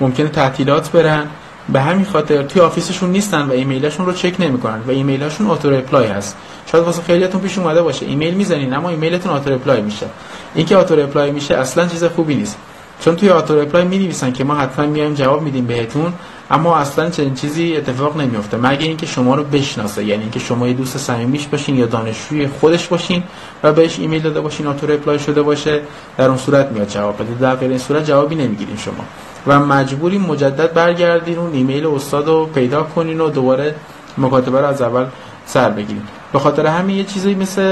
[0.00, 1.26] ممکنه تعطیلات برن.
[1.68, 5.70] به همین خاطر توی office شون نیستن و ایمیلشون رو چک نمی‌کنن و ایمیلشون auto
[5.70, 6.36] reply هست.
[6.72, 8.06] شاید واسه خیلیاتون پیش اومده باشه.
[8.06, 10.06] ایمیل می‌زنین اما ایمیلتون auto reply میشه.
[10.54, 12.58] اینکه auto reply میشه اصلا چیز خوبی نیست.
[13.04, 16.12] چون توی auto reply می نویسن که ما حتما میایم جواب میدیم بهتون
[16.50, 20.74] اما اصلا چنین چیزی اتفاق نمیفته مگه اینکه شما رو بشناسه یعنی اینکه شما یه
[20.74, 23.22] دوست صمیمیش باشین یا دانشجوی خودش باشین
[23.62, 25.80] و بهش ایمیل داده باشین auto reply شده باشه
[26.16, 27.34] در اون صورت میاد جواب بده.
[27.40, 29.04] در غیر این صورت جوابی نمی‌گیرین شما.
[29.46, 33.74] و مجبوری مجدد برگردین اون ایمیل استاد رو پیدا کنین و دوباره
[34.18, 35.06] مکاتبه رو از اول
[35.46, 36.02] سر بگیرین.
[36.32, 37.62] به خاطر همین یه چیزی مثل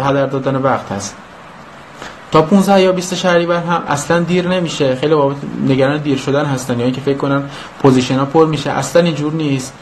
[0.00, 1.16] هدر دادن وقت هست.
[2.34, 4.96] تا 15 یا 20 شهریور هم اصلا دیر نمیشه.
[4.96, 5.36] خیلی بابت
[5.68, 6.78] نگران دیر شدن هستن.
[6.78, 7.42] یا اینکه فکر کنن
[7.82, 8.70] position ها پر میشه.
[8.70, 9.72] اصلا اینجور نیست.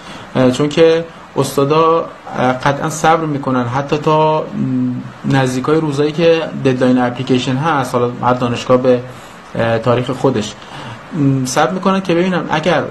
[0.53, 1.05] چون که
[1.37, 2.07] استادا
[2.65, 3.65] قطعا صبر می‌کنن.
[3.65, 4.45] حتی تا
[5.25, 9.01] نزدیکای روزایی که deadline application هست حالا هر دانشگاه به
[9.79, 10.53] تاریخ خودش.
[11.45, 12.83] صبر می‌کنن که ببینم اگر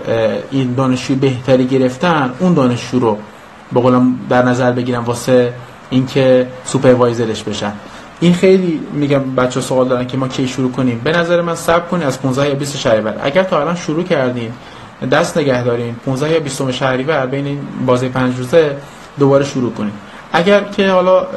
[0.52, 3.18] این دانشجو بهتری گرفتن اون دانشجو رو
[3.74, 5.54] به قولم در نظر بگیرم واسه
[5.90, 7.72] اینکه supervisor ش بشن.
[8.22, 11.02] این خیلی میگم بچه سوال دارن که ما کی شروع کنیم.
[11.04, 14.52] به نظر من صبر کنید از 15 یا 20 شهریور اگر تا الان شروع کردین
[15.12, 18.76] دست نگه دارین 15 یا 20 شهریور بین این بازه پنج روزه
[19.20, 19.94] دوباره شروع کنید
[20.34, 21.28] اگر که حالا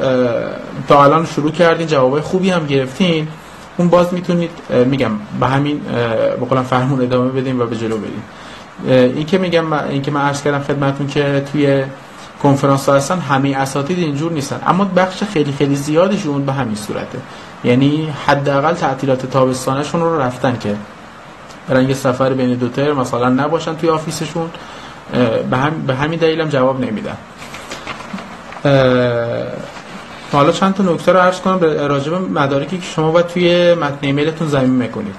[0.87, 3.27] تا الان شروع کردین جوابای خوبی هم گرفتین
[3.77, 4.49] اون باز می‌تونید
[4.85, 5.81] میگم به همین
[6.39, 8.23] به قولم فرمون ادامه بدیم و به جلو بریم
[9.15, 11.83] این که میگم این که من عرض کردم خدمتتون که توی
[12.45, 14.59] کنفرانس ها هستن همه اساتید اینجور نیستن.
[14.67, 17.19] اما بخش خیلی خیلی زیادشون به همین صورته.
[17.63, 20.75] یعنی حداقل تعطیلات تابستانشون رو رفتن که
[21.69, 24.49] برن یه سفر بین دو تر مثلا نباشن توی آفیسشون.
[25.49, 27.17] به, هم به همین دلیلم جواب نمیدن.
[30.31, 33.97] حالا چند تا نکته رو عرض کنم راجع به مدارکی که شما باید توی متن
[34.01, 35.15] ایمیلتون زمین می‌کنید.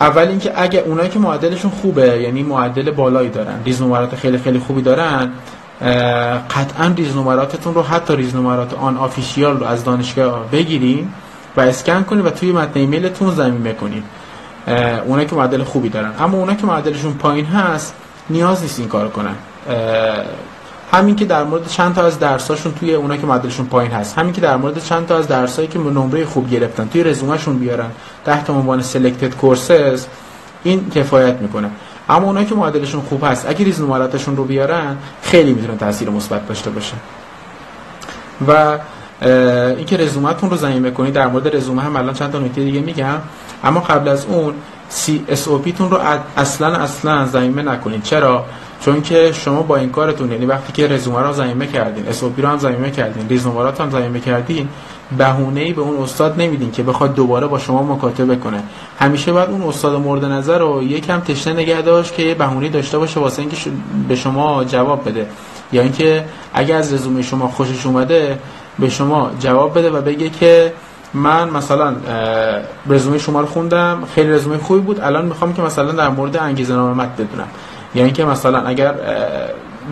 [0.00, 3.82] اول اینکه اگه اونایی که معدلشون خوبه یعنی معدل بالایی دارن ریز
[4.22, 5.32] خیلی خیلی خوبی دارن
[6.50, 11.08] قطعا ریز نمراتتون رو حتی ریز نمرات unofficial رو از دانشگاه بگیرین
[11.56, 14.04] و اسکن کنید و توی متن ایمیلتون ضمیمه می‌کنید
[15.06, 16.12] اونایی که معدل خوبی دارن.
[16.20, 17.94] اما اونایی که معدلشون پایین هست
[18.30, 19.34] نیاز نیست این کار کنن.
[20.92, 24.18] همین که در مورد چند تا از درساشون توی اونا که معدلشون پایین هست.
[24.18, 27.90] همین که در مورد چند تا از درسایی که نمره خوب گرفتن توی رزومهشون بیارن
[28.24, 30.06] تحت عنوان selected courses
[30.64, 31.70] این کفایت می‌کنه.
[32.08, 36.48] اما اونایی که معدلشون خوب هست اگه ریز نمراتشون رو بیارن خیلی می‌تونه تاثیر مثبت
[36.48, 36.94] داشته باشه
[38.48, 38.78] و
[39.76, 43.18] اینکه رزومتون رو ضمیمه بکنید در مورد رزومه هم الان چند تا نکته دیگه میگم.
[43.64, 44.54] اما قبل از اون
[44.88, 46.00] SOP تون رو
[46.36, 48.44] اصلا اصلا ضمیمه نکنید چرا؟
[48.84, 52.48] چون که شما با این کارتون یعنی وقتی که رزومه رو ضمیمه کردین SOP رو
[52.48, 54.68] هم ضمیمه کردین رزومه هم ضمیمه کردین
[55.18, 58.62] بهونه ای به اون استاد نمیدین که بخواد دوباره با شما مکاتبه کنه.
[58.98, 62.98] همیشه باید اون استاد مورد نظر رو یکم تشنه نگه داشت که یه بهونه داشته
[62.98, 63.56] باشه واسه اینکه
[64.08, 65.26] به شما جواب بده.
[65.72, 68.38] یا اینکه اگر از رزومه شما خوشش اومده
[68.78, 70.72] به شما جواب بده و بگه که
[71.14, 71.94] من مثلا
[72.88, 76.74] رزومه شما رو خوندم خیلی رزومه خوبی بود الان می‌خوام که مثلا در مورد انگیزه
[76.74, 77.48] نامه بدونم.
[77.94, 78.94] یا اینکه مثلا اگر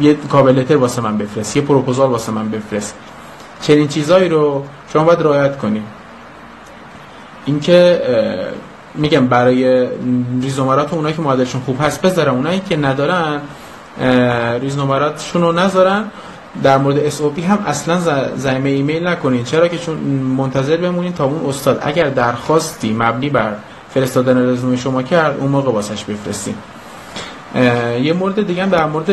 [0.01, 2.95] یه کابل واسه من بفرست یه پروپوزال واسه من بفرست.
[3.63, 5.83] چنین چیزایی رو شما باید رعایت کنید
[7.45, 8.03] اینکه
[8.95, 9.89] میگم برای
[10.43, 12.35] ریزنمرات اونایی که معادلشون خوب هست بذارن.
[12.35, 13.41] اونایی که ندارن
[14.61, 16.05] ریزنمراتشون رو نذارن.
[16.63, 18.01] در مورد اس هم اصلا
[18.37, 19.45] زمینه ایمیل نکنین.
[19.45, 19.97] چرا که چون
[20.37, 23.53] منتظر بمونین تا اون استاد اگر درخواستی مبنی بر
[23.95, 26.55] فرستادن رزومه شما کرد اون موقع واسش بفرستین.
[28.03, 29.11] یه مورد دیگه در مورد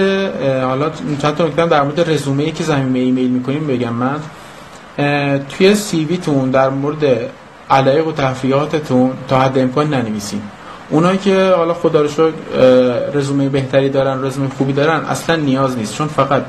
[0.63, 0.89] حالا
[1.21, 4.19] چند تا نکته در مورد رزومه ای که زمینه ایمیل می‌کنیم بگم من.
[5.49, 7.29] توی سی وی تون در مورد
[7.69, 10.41] علایق و تفریحاتتون تا حد امکان ننویسین.
[10.89, 12.07] اونایی که حالا خدا رو
[13.13, 15.95] رزومه بهتری دارن رزومه خوبی دارن اصلا نیاز نیست.
[15.95, 16.41] چون فقط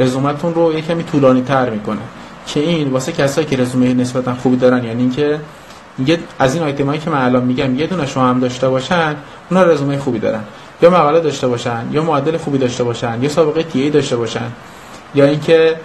[0.00, 2.00] رزومتون رو یه کمی طولانی تر می‌کنه.
[2.46, 5.40] که این واسه کسایی که رزومه نسبتا خوبی دارن یعنی اینکه
[5.98, 9.16] میگه از این آیتمایی که من الان میگم یه دونه شما هم داشته باشن
[9.50, 10.40] اونا رزومه خوبی دارن.
[10.82, 14.52] یا مقاله داشته باشن یا معدل خوبی داشته باشن یا سابقه تی ای داشته باشن
[15.14, 15.76] یا اینکه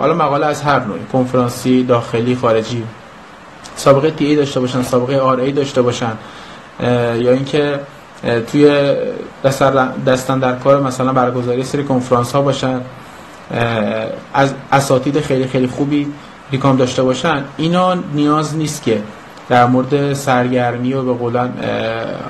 [0.00, 2.84] حالا مقاله از هر نوعی کنفرانسی داخلی خارجی
[3.76, 6.12] سابقه تی ای داشته باشن سابقه آر ای داشته باشن
[6.80, 7.80] یا اینکه
[8.52, 8.94] توی
[10.06, 12.80] دستن در کار مثلا برگزاری سری کنفرانس ها باشن
[14.34, 16.12] از اساتید خیلی خیلی خوبی
[16.52, 19.02] ریکام داشته باشن اینا نیاز نیست که
[19.48, 21.52] در مورد سرگرمی و به قولن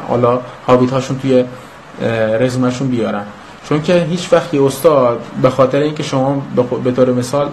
[0.08, 1.44] حالا هابیت هاشون توی
[2.40, 3.24] رزومشون بیارن.
[3.68, 6.42] چون که هیچ وقت یه استاد به خاطر اینکه شما
[6.84, 7.48] به طور مثال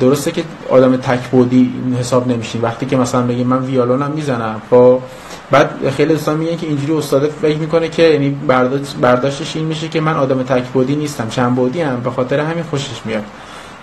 [0.00, 2.62] درسته که آدم تکبودی حساب نمیشین.
[2.62, 5.02] وقتی که مثلا بگیم من ویالونم می‌زنم با
[5.50, 8.30] بعد خیلی دوستان میگن که اینجوری استاد فکر می‌کنه که یعنی
[9.00, 13.00] برداشتش این میشه که من آدم تکبودی نیستم چند بودی هم به خاطر همین خوشش
[13.04, 13.22] میاد.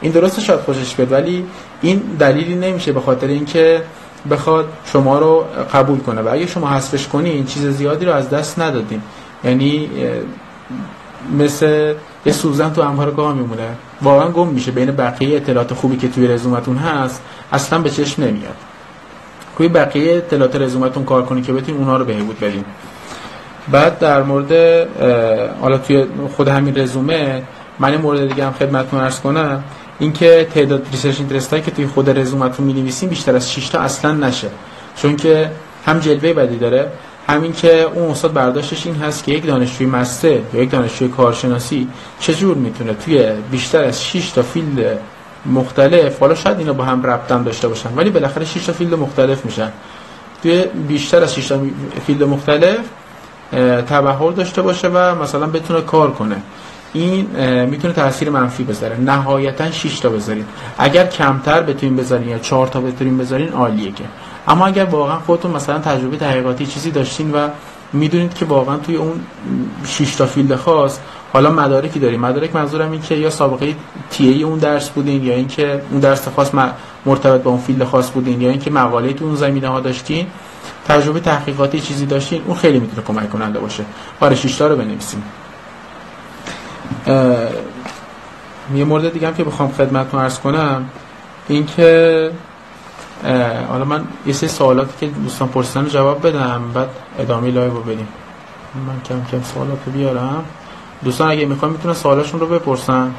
[0.02, 1.46] این درسته شاید خوشش بیاد ولی
[1.82, 3.82] این دلیلی نمیشه به خاطر اینکه
[4.32, 6.22] بخواد شما رو قبول کنه.
[6.22, 9.04] و اگه شما حذفش کنی این چیز زیادی رو از دست ندادیم
[9.44, 9.90] یعنی
[11.38, 11.94] مثل
[12.26, 13.68] یه سوزن تو انبار گاه میمونه.
[14.02, 14.72] واقعا گم میشه.
[14.72, 17.22] بین بقیه اطلاعات خوبی که توی رزومتون هست
[17.54, 18.56] اصلا به چشم نمیاد.
[19.58, 22.66] کوی بقیه اطلاعات رزومتون کار کنی که بتونین اونها رو بهبود بدین.
[23.72, 24.52] بعد در مورد
[25.62, 27.44] حالا توی خود همین رزومه
[27.80, 29.64] من یه مورد دیگه هم خدمتتون عرض کنم.
[30.00, 34.50] اینکه تعداد research interest که توی خود رزومتون می‌نویسین بیشتر از 6 تا اصلا نشه.
[34.96, 35.52] چون که
[35.86, 36.92] هم جلوه بدی داره
[37.28, 41.88] همین که اون استاد برداشتش این هست که یک دانشجوی master یا یک دانشجوی کارشناسی
[42.20, 45.00] چجور می‌تونه توی بیشتر از 6 تا field
[45.46, 49.46] مختلف حالا شاید اینا با هم ربط داشته باشن ولی بالاخره 6 تا field مختلف
[49.46, 49.72] میشن.
[50.44, 51.60] توی بیشتر از 6 تا
[52.08, 52.80] field مختلف
[53.90, 56.42] تبحر داشته باشه و مثلا بتونه کار کنه.
[56.94, 57.28] این
[57.66, 58.98] می‌تونه تاثیر منفی بذاره.
[58.98, 60.46] نهایتا 6 تا بذارین.
[60.78, 64.04] اگر کمتر بتونین بذارین یا 4 تا بتونین بذارین عالیه که.
[64.48, 67.50] اما اگر واقعا خودتون مثلا تجربه تحقیقاتی چیزی داشتین و
[67.94, 69.20] می‌دونید که واقعا توی اون
[69.86, 71.00] 6 تا field خاص
[71.34, 72.22] حالا مدارکی دارین.
[72.22, 73.76] مدارک منظورم این که یا سابقه
[74.10, 76.52] TA اون درس بودین یا اینکه اون درس خاص
[77.06, 80.28] مرتبط با اون field خاص بودین یا اینکه مقاله تو اون زمینه ها داشتین
[80.88, 83.84] تجربه تحقیقاتی چیزی داشتین اون خیلی می‌تونه کمک کننده باشه.
[84.20, 85.24] آره 6 تا رو بنویسیم.
[88.76, 90.90] یه مورد دیگه هم که بخوام خدمتتون عرض کنم
[91.48, 92.32] این که
[93.70, 97.82] حالا من یه سری سوالاتی که دوستان پرسیدن رو جواب بدم بعد ادامه لایو رو
[97.82, 98.08] بدیم.
[98.88, 100.46] من کم کم سوالات رو بیارم.
[101.04, 103.12] دوستان اگه می‌خوام می‌تونن سوالاشون رو بپرسن.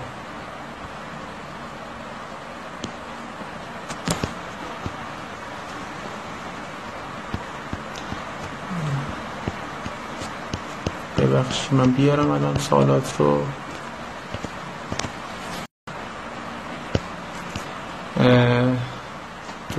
[11.19, 13.43] ببخشید من بیارم الان سوالات رو.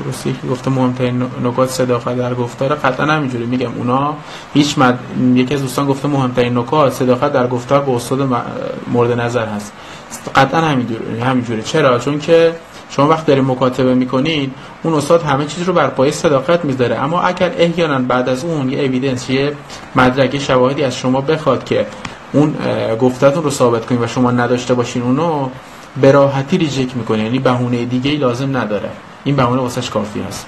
[0.05, 3.71] درسته که گفته مهمترین نکات صداقت در گفتار قطعا همینجوری میگم.
[3.77, 4.13] اونا
[4.53, 4.99] هیچ مد...
[5.35, 8.29] یکی از دوستان گفته مهمترین نکات صداقت در گفتار به استاد
[8.91, 9.73] مورد نظر هست.
[10.35, 11.63] قطعا همینجوری همینجوری.
[11.63, 12.55] چرا؟ چون که
[12.89, 14.51] شما وقت دارین مکاتبه می‌کنین
[14.83, 16.95] اون استاد همه چیز رو بر پایه صداقت می‌ذاره.
[16.95, 19.53] اما اگر احیانا بعد از اون یه اویدنس یه
[19.95, 21.85] مدرک شواهدی از شما بخواد که
[22.33, 22.55] اون
[23.01, 25.49] گفتتون رو ثابت کنین و شما نداشته باشین اونو
[26.01, 27.23] به راحتی reject می‌کنه.
[27.23, 28.89] یعنی بهونه دیگه ای لازم نداره.
[29.29, 30.47] این بهونه واسش کافی هست.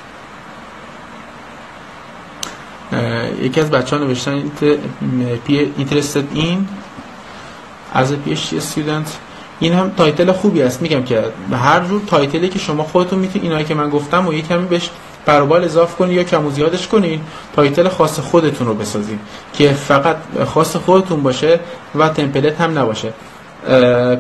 [3.42, 4.44] یکی از بچه ها نوشتن
[6.36, 6.58] in.
[7.94, 9.10] as a PhD student.
[9.60, 10.82] این هم title خوبی است.
[10.82, 14.28] میگم که به هر جور title ی که شما خودتون می‌تونید اینایی که من گفتم
[14.28, 14.90] و یک کمی بهش
[15.26, 17.22] برابال اضافه کنید یا کم و زیادش کنید
[17.56, 19.20] title خاص خودتون رو بسازید
[19.54, 21.60] که فقط خاص خودتون باشه
[21.96, 23.14] و template هم نباشه.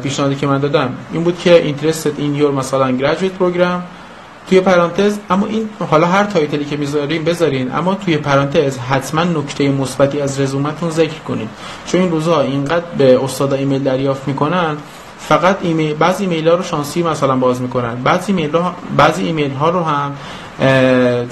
[0.03, 4.00] پیشنهادی که من دادم این بود که interested in your مثلا graduate program.
[4.49, 9.23] توی پرانتز اما این حالا هر title ی که می‌ذارین بذارین اما توی پرانتز حتما
[9.23, 11.49] نکته مثبتی از رزومتون ذکر کنید
[11.85, 14.77] چون این روزها اینقدر به استادا ایمیل دریافت می‌کنن
[15.19, 17.95] فقط ایمیل بعضی ایمیل ها رو شانسی مثلا باز می‌کنن.
[18.03, 20.13] بعضی ایمیل ها بعضی ایمیل ها رو هم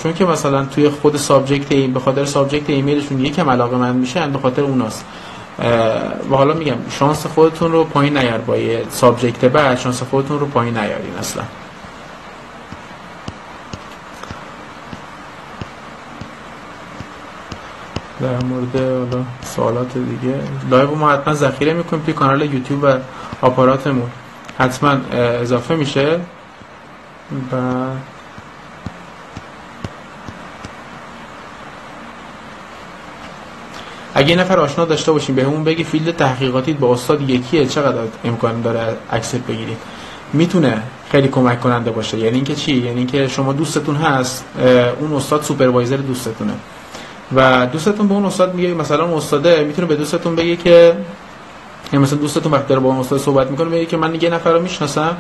[0.04, 4.40] چون که مثلا توی خود subject این به خاطر subject ایمیلشون یکم علاقه‌مند میشن به
[4.40, 5.06] خاطر اوناست.
[6.32, 8.56] و حالا میگم شانس خودتون رو پایین نیار با
[8.90, 11.44] subject بد شانس خودتون رو پایین نیارین اصلا.
[18.22, 20.36] در مورد حالا سوالات دیگه.
[20.70, 22.98] لایو ما حتما ذخیره می‌کنیم توی کانال یوتیوب و
[23.42, 24.10] آپاراتمون.
[24.58, 26.20] حتما اضافه میشه؟
[27.52, 27.56] و
[34.14, 38.62] اگه نفر آشنا داشته باشیم به همون بگی field تحقیقاتی با استاد یکیه چقدر امکان
[38.62, 39.78] داره accept بگیریم
[40.34, 42.18] می‌تونه خیلی کمک کننده باشه.
[42.18, 44.46] یعنی اینکه چی؟ یعنی اینکه شما دوستتون هست
[45.00, 46.54] اون استاد supervisor دوستتونه.
[47.36, 50.98] و دوستتون به اون استاد میگه مثلا اون استاده می‌تونه به دوستتون بگه که
[51.94, 54.62] یا مثلا دوستتون وقتی با اون استاد صحبت می‌کنه میگه که من یه نفر رو
[54.62, 55.18] می‌شناسم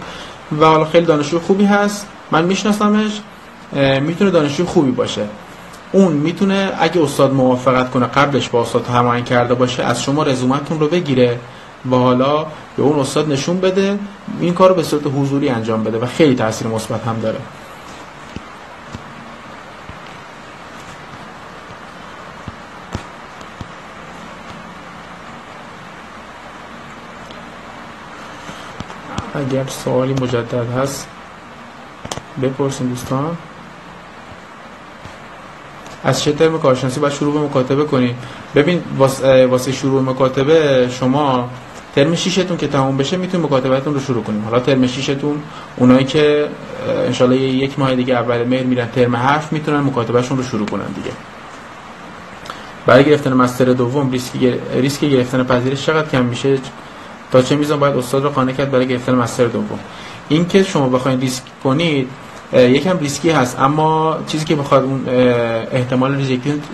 [0.60, 3.22] و حالا خیلی دانشجو خوبی هست من میشناسمش
[4.02, 5.22] می‌تونه دانشجو خوبی باشه.
[5.92, 10.80] اون می‌تونه اگه استاد موافقت کنه قبلش با استاد هماهنگ کرده باشه از شما رزومتون
[10.80, 11.40] رو بگیره
[11.92, 12.46] و حالا
[12.78, 14.00] به اون استاد نشون بده
[14.40, 17.38] این کار رو به صورت حضوری انجام بده و خیلی تاثیر مثبت هم داره.
[29.36, 31.08] اگر سوالی مجدد هست
[32.42, 33.38] بپرسین دوستان.
[36.04, 38.16] از چه ترم کارشناسی باید شروع به مکاتبه کنید
[38.56, 38.84] ببین
[39.50, 41.50] واسه شروع مکاتبه شما
[41.96, 45.42] ترم شیشتون که تموم بشه می‌تونید مکاتبتون رو شروع کنیم حالا ترم شیشتون
[45.78, 46.50] اونایی که
[46.88, 51.12] انشالله یک ماه دیگه اول مهر میرن ترم هفت می‌تونن مکاتبهشون رو شروع کنن دیگه.
[52.86, 54.32] برای گرفتن مستر دوم ریسک
[54.74, 56.58] ریسک گرفتن پذیرش چقدر کم میشه؟
[57.32, 59.80] تا چه میزان باید استاد رو قانع کرد برای گرفتن master دوم.
[60.30, 62.10] این که شما بخواید ریسک کنید
[62.54, 65.04] یکم ریسکی هست اما چیزی که بخواد اون
[65.72, 66.16] احتمال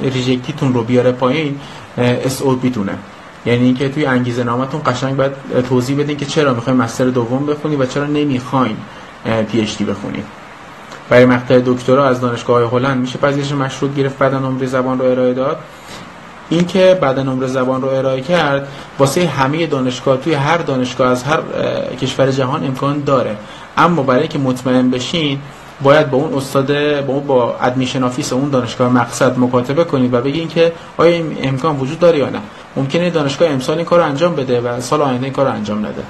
[0.01, 1.59] rejectی تون رو بیاره پایین
[1.97, 2.97] SOP تونه.
[3.45, 5.31] یعنی اینکه توی انگیزه نامتون قشنگ باید
[5.69, 8.77] توضیح بدین که چرا می‌خواین master دوم بخونید و چرا نمی‌خواین
[9.51, 10.23] PhD بخونید.
[11.09, 15.33] برای مقطع دکترا از دانشگاه هلند میشه پذیرش مشروط گرفت بعد نمره زبان رو ارائه
[15.33, 15.57] داد.
[16.49, 18.67] این که بعد نمره زبان رو ارائه کرد
[18.99, 21.39] واسه همه دانشگاه توی هر دانشگاه از هر
[22.01, 23.37] کشور جهان امکان داره.
[23.77, 25.39] اما برای اینکه مطمئن بشین
[25.81, 26.67] باید با اون استاد
[27.05, 31.37] با اون با admission office اون دانشگاه مقصد مکاتبه کنید و بگین که آیا این
[31.43, 32.39] امکان وجود داره یا نه.
[32.75, 35.85] ممکنه دانشگاه امسال این کار رو انجام بده و سال آینده این کار رو انجام
[35.85, 36.03] نده.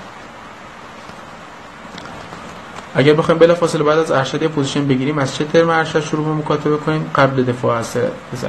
[2.95, 6.32] اگر بخوایم بلا فاصله بعد از ارشد position بگیریم از چه ترم ارشد شروع به
[6.32, 7.98] مکاتبه کنیم؟ قبل دفاع از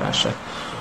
[0.07, 0.35] ارشد.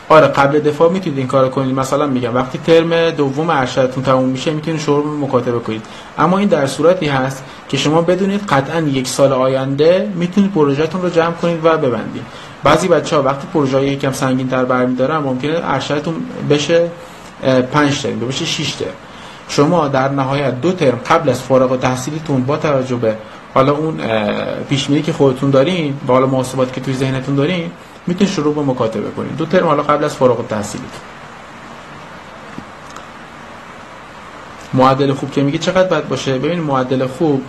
[0.09, 1.75] آره قبل دفاع می‌تونید این کارو کنید.
[1.75, 5.85] مثلا میگم وقتی ترم دوم ارشدتون تموم میشه می‌تونید شروع به مکاتبه کنید.
[6.17, 11.09] اما این در صورتی هست که شما بدونید قطعا یک سال آینده می‌تونید پروژهتون رو
[11.09, 12.23] جمع کنید و ببندید.
[12.63, 16.13] بعضی بچه ها وقتی پروژه یکم سنگین تر برمیدارن ممکنه ارشدتون
[16.49, 16.89] بشه
[17.73, 18.87] 5 ترم بشه 6 ترم.
[19.49, 23.15] شما در نهایت دو ترم قبل از فارغ التحصیلیتون با توجه به
[23.53, 23.99] حالا اون
[24.69, 27.71] پیش که خودتون دارین با حالا محاسباتی که توی ذهنتون دارین
[28.07, 30.83] می‌تونید شروع به مکاتبه کنید دو ترم حالا قبل از فارغ التحصیلی.
[34.73, 37.41] معدل خوب که میگه چقدر باید باشه؟ ببین معدل خوب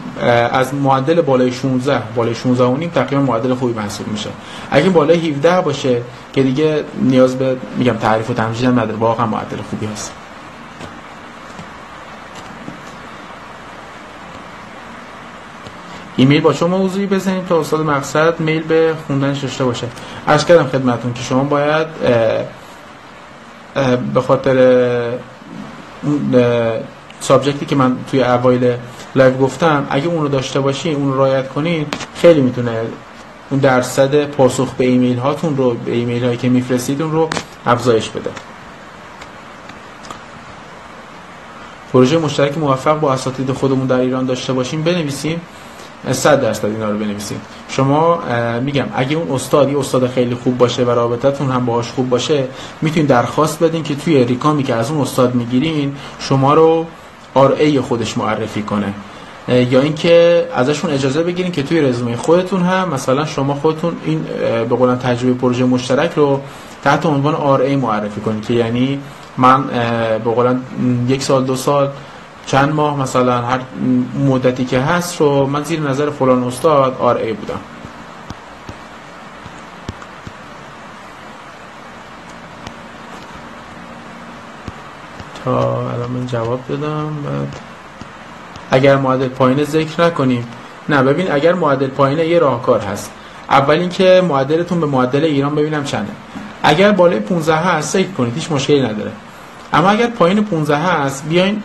[0.52, 4.30] از معدل بالای 16 بالای 16 و نیم تقریبا معدل خوبی محسوب میشه.
[4.70, 9.56] اگه بالای 17 باشه که دیگه نیاز به میگم تعریف و تمجید نداره واقعا معدل
[9.70, 10.12] خوبی هست.
[16.16, 19.86] ایمیل با چه موضوعی بزنیم تا استاد مقصد میل به خوندنش داشته باشه.
[20.28, 21.86] عرض کردم خدمتون که شما باید
[24.14, 25.12] به خاطر
[27.20, 28.74] subject ی که من توی اوایل
[29.14, 32.80] لایو گفتم اگه اون رو داشته باشین اون رو رعایت کنین خیلی می‌تونه
[33.50, 37.28] اون درصد پاسخ به ایمیل هاتون رو به ایمیل هایی که میفرستید اون رو
[37.66, 38.30] افزایش بده.
[41.92, 44.82] پروژه مشترک موفق با اساتید خودمون در ایران داشته باشیم.
[44.82, 45.40] بنویسیم.
[46.12, 47.38] 100 درصد اینا رو بنویسید
[47.68, 48.18] شما
[48.60, 52.44] میگم اگه اون استاد یه استاد خیلی خوب باشه و رابطتون هم باهاش خوب باشه
[52.82, 56.86] می‌تونید درخواست بدین که توی ریکامی که از اون استاد می‌گیرین شما رو
[57.34, 58.94] آر ای خودش معرفی کنه.
[59.48, 64.24] یا اینکه ازشون اجازه بگیرین که توی رزومه خودتون هم مثلا شما خودتون این
[64.68, 66.40] به قولن تجربه پروژه مشترک رو
[66.84, 69.00] تحت عنوان آر ای معرفی کنید که یعنی
[69.36, 69.64] من
[70.24, 70.60] به قولن
[71.08, 71.88] یک سال دو سال
[72.46, 73.60] چند ماه مثلا هر
[74.28, 77.60] مدتی که هست رو من زیر نظر فلان استاد آر ای بودم.
[85.44, 87.56] تا الان من جواب دادم بعد
[88.70, 90.48] اگر معدل پایین ذکر نکنیم.
[90.88, 93.10] نه ببین اگر معدل پایین یه راهکار هست.
[93.50, 96.12] اول اینکه معدلتون به معدل ایران ببینم چنده.
[96.62, 99.12] اگر بالای 15 هست ذکر کنید هیچ مشکلی نداره.
[99.76, 101.62] اما اگر پایین 15 هست بیاین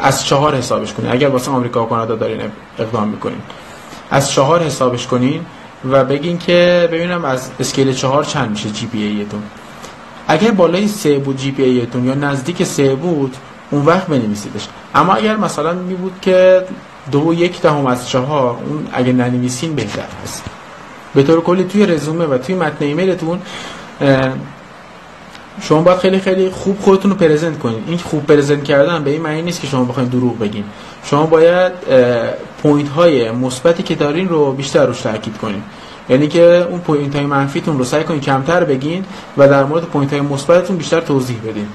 [0.00, 1.12] از چهار حسابش کنین.
[1.12, 2.40] اگر واسه آمریکا و کانادا دارین
[2.78, 3.38] اقدام می‌کنین.
[4.10, 5.40] از چهار حسابش کنین
[5.90, 9.42] و بگین که ببینم از scale چهار چند میشه GPA تون
[10.28, 13.36] اگر بالای سه بود GPA تون یا نزدیک سه بود
[13.70, 14.68] اون وقت بنویسیدش.
[14.94, 16.64] اما اگر مثلا می بود که
[17.12, 20.44] دو و یک دهم از چهار اون اگه ننویسین بهتر هست
[21.14, 23.38] به طور کلی توی رزومه و توی متن ایمیلتون
[25.60, 29.22] شما باید خیلی خیلی خوب خودتون رو present کنید این خوب present کردن به این
[29.22, 30.64] معنی نیست که شما بخواید دروغ بگین.
[31.04, 31.72] شما باید
[32.62, 35.62] point های مثبتی که دارین رو بیشتر روش تاکید کنید
[36.08, 39.04] یعنی که اون point های منفیتون رو سعی کنید کمتر بگین
[39.36, 41.68] و در مورد point های مثبتتون بیشتر توضیح بدین.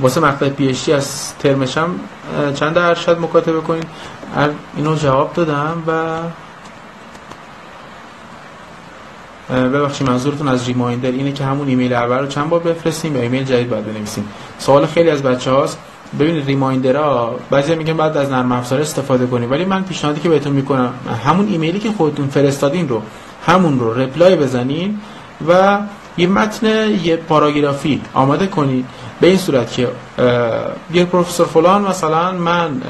[0.00, 2.00] واسه مقطع پی از ترمش هم
[2.54, 3.84] چند ارشد مکاتبه کنین.
[4.76, 5.92] اینو جواب دادم و
[9.50, 13.44] ببخشید منظورتون از reminder اینه که همون ایمیل اول رو چند بار بفرستیم یا ایمیل
[13.44, 14.28] جدید باید بنویسیم؟
[14.58, 15.78] سوال خیلی از بچه هاست
[16.20, 20.28] ببینید reminder ها بعضی میگن بعد از نرم افزار استفاده کنیم ولی من پیشنهادی که
[20.28, 20.92] بهتون می‌کنم
[21.24, 23.02] همون ایمیلی که خودتون فرستادین رو
[23.46, 24.98] همون رو reply بزنین
[25.48, 25.78] و
[26.16, 28.86] یه متن یه پاراگرافی آماده کنید.
[29.20, 29.88] به این صورت که
[30.94, 32.82] یه پروفسور فلان مثلا من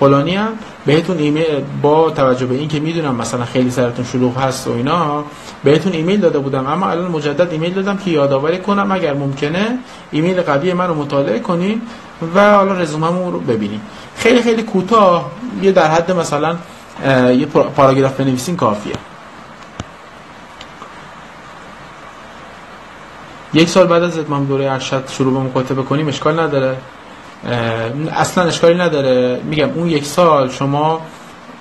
[0.00, 0.48] فلانی هم
[0.86, 5.24] بهتون ایمیل با توجه به این که می‌دونم مثلا خیلی سرتون شلوغ هست و اینا
[5.64, 6.66] بهتون ایمیل داده بودم.
[6.66, 9.78] اما الان مجدد ایمیل دادم که یادآوری کنم اگر ممکنه
[10.10, 11.82] ایمیل قبلی من رو مطالعه کنین
[12.34, 13.80] و حالا رزوممون رو ببینیم.
[14.16, 15.30] خیلی خیلی کوتاه
[15.62, 16.56] یه در حد مثلا
[17.32, 18.94] یه پاراگراف بنویسین کافیه.
[23.54, 26.76] یک سال بعد از اتمام دوره ارشد شروع به مکاتبه کنیم اشکال نداره.
[28.16, 29.40] اصلا اشکالی نداره.
[29.44, 31.00] میگم اون یک سال شما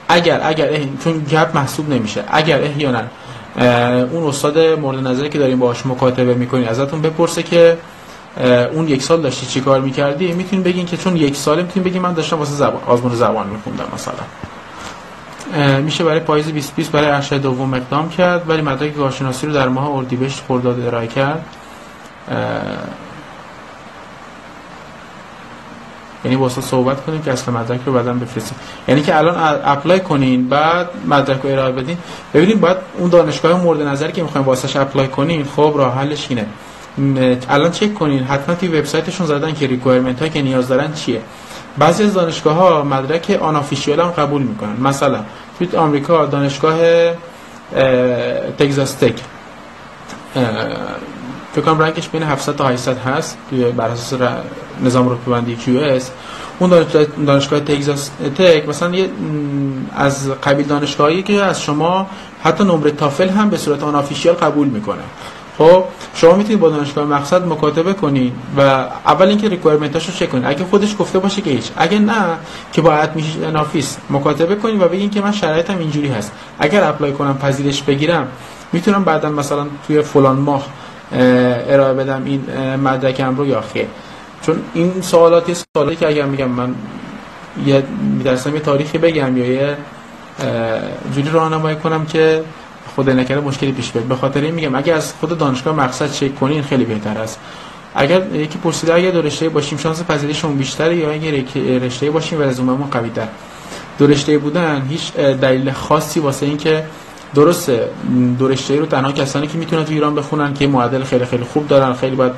[0.09, 0.67] اگر اگر
[1.03, 2.23] چون گپ محسوب نمیشه.
[2.28, 3.01] اگر احیانا
[4.11, 7.78] اون استاد مورد نظری که داریم باهاش مکاتبه می‌کنین ازتون بپرسه که
[8.73, 12.01] اون یک سال داشتی چی کار می‌کردی؟ می‌تونین بگین که چون یک ساله می‌تونین بگین
[12.01, 14.23] من داشتم واسه زبان آزمون زبان میخوندم مثلا.
[15.82, 19.95] میشه برای پاییز 2020 برای ارشد دوم اقدام کرد ولی مدرک کارشناسی رو در ماه
[19.95, 21.45] اردیبهشت خرداد ارائه کرد.
[26.26, 28.57] یعنی واسه صحبت کنیم که اصل مدرک رو بعدن بفرستیم
[28.88, 31.97] یعنی که الان apply کنین بعد مدرک رو ارائه بدین.
[32.34, 36.45] ببینید بعد اون دانشگاه مورد نظری که می‌خوایم واسش apply کنین خب راه حلش اینه.
[37.49, 41.22] الان چک کنین حتما توی وبسایتشون زدن که requirement هایی که نیاز دارن چیه.
[41.78, 44.76] بعضی از دانشگاه ها مدرک آن هم قبول می‌کنن.
[44.82, 45.20] مثلا
[45.57, 46.78] توی آمریکا دانشگاه
[48.59, 49.15] تگزاس تک.
[51.53, 54.19] فکر کنم رنگش بین 700 تا 800 هست توی بر اساس
[54.83, 56.11] نظام رتبه‌بندی QS.
[56.59, 56.85] اون
[57.27, 59.09] دانشگاه تگزاس تک مثلا یه
[59.95, 62.07] از قبیل دانشگاهی که از شما
[62.43, 64.03] حتی نمره تافل هم به صورت آن
[64.41, 65.01] قبول می‌کنه.
[65.57, 65.83] خب
[66.15, 70.45] شما می‌تونید با دانشگاه مقصد مکاتبه کنید و اول اینکه requirement اشو چک کنید.
[70.45, 71.65] اگه خودش گفته باشه که هیچ.
[71.77, 72.37] اگه نه
[72.73, 76.31] که باید با admission office مکاتبه کنید و بگین که من شرایطم اینجوری هست.
[76.59, 78.27] اگر اپلای کنم پذیرش بگیرم
[78.73, 80.65] می‌تونم بعدا مثلا توی فلان ماه
[81.12, 82.41] ارائه بدم این
[82.76, 83.86] مدرکم رو یا خیر.
[84.41, 86.76] چون این سوالاتی سوالی که اگر میگم من
[87.66, 87.84] یه
[88.18, 89.78] میدرسم یه تاریخی بگم یا یه
[91.16, 92.43] جوری راهنمایی کنم که
[92.95, 94.05] خود نکره مشکلی پیش بیاد.
[94.05, 97.39] به خاطر این میگم اگه از خود دانشگاه مقصد چک کنین خیلی بهتر است.
[97.95, 101.45] اگر یکی پرسیده اگه دو باشیم شانس پذیرشمون بیشتره یا اگه
[101.80, 103.28] رشته باشیم و رزوممون قوی تر
[103.97, 106.84] دو رشته بودن هیچ دلیل خاصی واسه اینکه
[107.36, 107.89] درسته.
[108.39, 111.67] دو رشته رو تنها کسانی که می‌تونن تو ایران بخونن که معدل خیلی خیلی خوب
[111.67, 112.32] دارن خیلی باید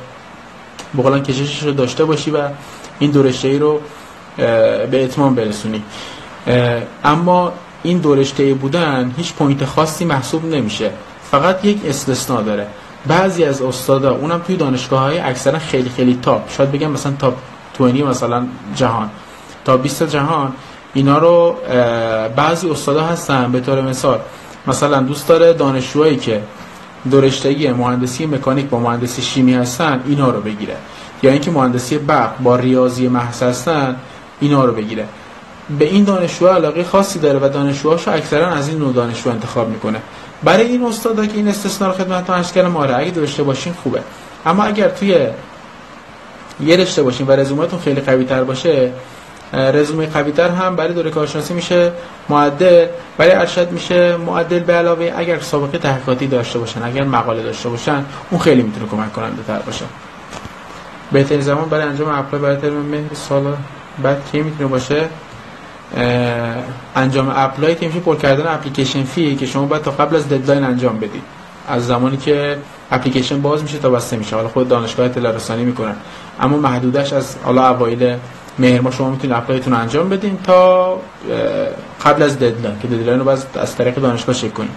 [0.97, 2.37] بقولن کششش رو داشته باشی و
[2.99, 3.79] این دو رشته رو
[4.37, 5.83] به اتمام برسونی.
[7.03, 10.91] اما این دو رشته بودن هیچ point خاصی محسوب نمیشه.
[11.31, 12.67] فقط یک استثنا داره.
[13.07, 16.51] بعضی از استادا اونم توی دانشگاه های اکثرا خیلی خیلی top.
[16.51, 17.33] شاید بگم مثلا top
[17.79, 19.09] 20 مثلا جهان.
[19.65, 20.53] تا 20 جهان.
[20.93, 21.55] اینا رو
[22.35, 23.51] بعضی استادا هستن.
[23.51, 24.19] به طور مثال
[24.69, 26.41] مثلا دوست داره دانشجوهایی که
[27.11, 30.75] دورشتگی مهندسی مکانیک با مهندسی شیمی هستن اینا رو بگیره.
[31.23, 33.95] یا اینکه مهندسی برق با ریاضی محض هستن
[34.39, 35.05] اینا رو بگیره.
[35.79, 40.01] به این دانشجو علاقه خاصی داره و دانشجوهاشو اکثرا از این نوع دانشجو انتخاب می‌کنه.
[40.43, 44.01] برای این استادا که این استثنا رو خدمتتون عرض کردم آره اگه داشته باشین خوبه.
[44.45, 45.27] اما اگر توی
[46.59, 48.91] یه رشته باشین و رزومتون خیلی قوی تر باشه
[49.53, 51.91] رزومه قوی تر هم برای دوره کارشناسی میشه
[52.29, 52.87] معدل
[53.17, 58.05] برای ارشد میشه معدل به علاوه اگر سابقه تحقیقاتی داشته باشن اگر مقاله داشته باشن
[58.29, 59.85] اون خیلی می‌تونه کمک کننده تر باشه.
[61.11, 63.55] بهترین زمان برای انجام apply برای ترم مهر سال
[64.03, 65.09] بعد کی می‌تونه باشه؟
[66.95, 70.63] انجام apply که میشه پر کردن application fee که شما باید تا قبل از deadline
[70.63, 71.23] انجام بدید
[71.67, 72.57] از زمانی که
[72.91, 74.35] اپلیکیشن باز میشه تا بسته میشه.
[74.35, 75.95] حالا خود دانشگاه اطلاع رسانی می‌کنن.
[76.39, 78.15] اما محدودش از حالا اوایل
[78.59, 80.97] مهر ما شما می‌تونید apply تون انجام بدین تا
[82.05, 84.71] قبل از deadline که deadline رو باز از طریق دانشگاه چک کنید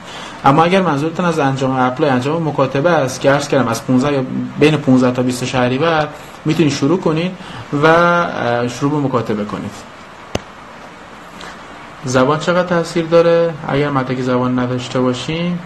[0.45, 4.25] اما اگر منظورتون از انجام apply انجام مکاتبه است که عرض کردم از 15 یا
[4.61, 6.09] بین 15 تا 20 شهریور
[6.45, 7.31] می‌تونید شروع کنید
[7.83, 8.27] و
[8.69, 9.71] شروع به مکاتبه کنید.
[12.05, 15.59] زبان چقدر تاثیر داره؟ اگر مدرک زبان نداشته باشیم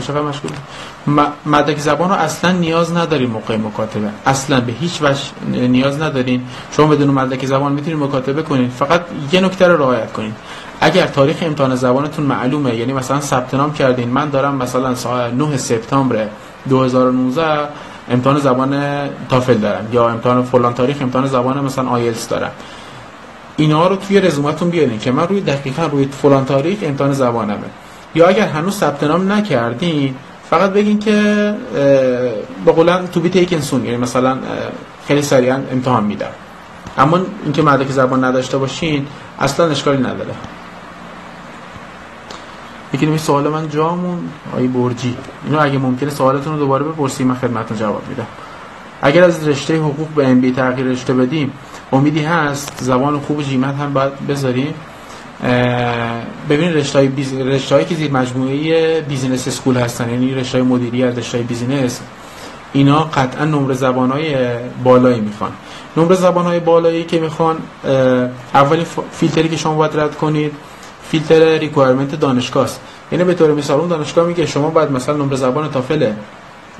[0.00, 0.50] چقدر مشغول
[1.46, 4.08] مدرک زبان رو اصلا نیاز نداریم موقع مکاتبه.
[4.26, 5.20] اصلا به هیچ وجه
[5.68, 6.42] نیاز ندارین.
[6.72, 10.34] شما بدون مدرک زبان می‌تونید مکاتبه کنید فقط یه نکته رو رعایت کنید
[10.80, 14.08] اگر تاریخ امتحان زبانتون معلومه یعنی مثلا ثبت نام کردین.
[14.08, 16.26] من دارم مثلا ساعت 9 سپتامبر
[16.68, 17.68] 2019
[18.10, 18.82] امتحان زبان
[19.28, 19.88] تافل دارم.
[19.92, 22.50] یا امتحان فلان تاریخ امتحان زبان مثلا آیلتس دارم.
[23.56, 27.85] اینا رو توی رزومتون بیارین که من روی دقیقا روی فلان تاریخ امتحان زبانمه.
[28.16, 30.14] یا اگر هنوز ثبت نام نکردین
[30.50, 31.54] فقط بگین که
[32.64, 34.38] به قولن تو بی تیکن سون یعنی مثلا
[35.06, 36.30] خیلی سریعا امتحان میدم.
[36.98, 39.06] اما اینکه مدرک زبان نداشته باشین
[39.40, 40.34] اصلا اشکالی نداره.
[42.94, 44.18] یکی این سوال من جامون؟
[44.56, 45.16] آی برجی.
[45.44, 48.26] اینو اگه ممکنه سوالتون رو دوباره بپرسید من خدمتتون جواب میدم.
[49.02, 51.52] اگر از رشته حقوق به MBA تغییر رشته بدیم
[51.92, 54.74] امیدی هست زبان خوب GMAT هم باید بذاریم؟
[56.50, 57.32] ببینید رشته های biz...
[57.88, 62.00] که زیر مجموعه business school هستن یعنی رشته های مدیریت رشته های business
[62.72, 64.36] اینا قطعا نمره زبان های
[64.84, 65.50] بالایی می‌خوان.
[65.96, 67.56] نمره زبان های بالایی که می‌خوان
[68.54, 70.52] اولین فیلتری که شما باید رد کنید
[71.10, 72.80] فیلتر requirement دانشگاه است
[73.12, 76.12] یعنی به طور مثال اون دانشگاه میگه شما باید مثلا نمره زبان تافل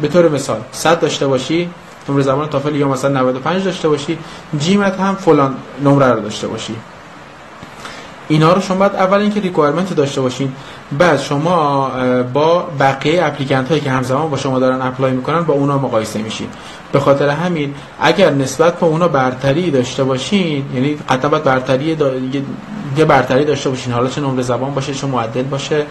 [0.00, 1.70] به طور مثال 100 داشته باشی
[2.09, 4.18] نمره زبان تافل یا مثلا 95 داشته باشی
[4.59, 5.54] GMAT هم فلان
[5.84, 6.76] نمره رو داشته باشی.
[8.29, 10.53] اینا رو شما باید اول اینکه requirement داشته باشین.
[10.99, 11.91] بعد شما
[12.33, 16.47] با بقیه applicant هایی که همزمان با شما دارن apply می‌کنن با اونا مقایسه میشین.
[16.93, 22.11] به خاطر همین اگر نسبت به اونا برتری داشته باشین یعنی قطعا باید برتری دا...
[22.97, 23.93] یه برتری داشته باشین.
[23.93, 25.87] حالا چه نمره زبان باشه چه معدل باشه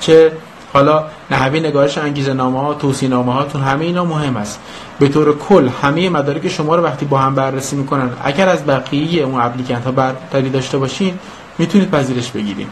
[0.00, 0.32] چه
[0.72, 4.60] حالا نحوه نگارش انگیزه نامه ها توصیه نامه هاتون همه اینا مهم است.
[4.98, 9.22] به طور کل همه مدارک شما رو وقتی با هم بررسی می‌کنن اگر از بقیه
[9.22, 11.18] اون اپلیکنت ها برتری داشته باشین
[11.58, 12.68] می‌تونید پذیرش بگیریم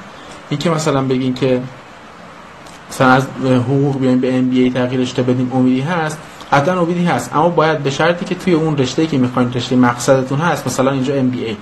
[0.51, 1.61] اینکه مثلا بگین که
[2.91, 6.19] مثلا از حقوق بیایم به ام بی ای تغییر رشته بدیم امیدی هست
[6.51, 7.31] حتما امیدی هست.
[7.35, 11.15] اما باید به شرطی که توی اون رشته که می‌خواین رشته مقصدتون هست مثلا اینجا
[11.15, 11.57] ام بی ای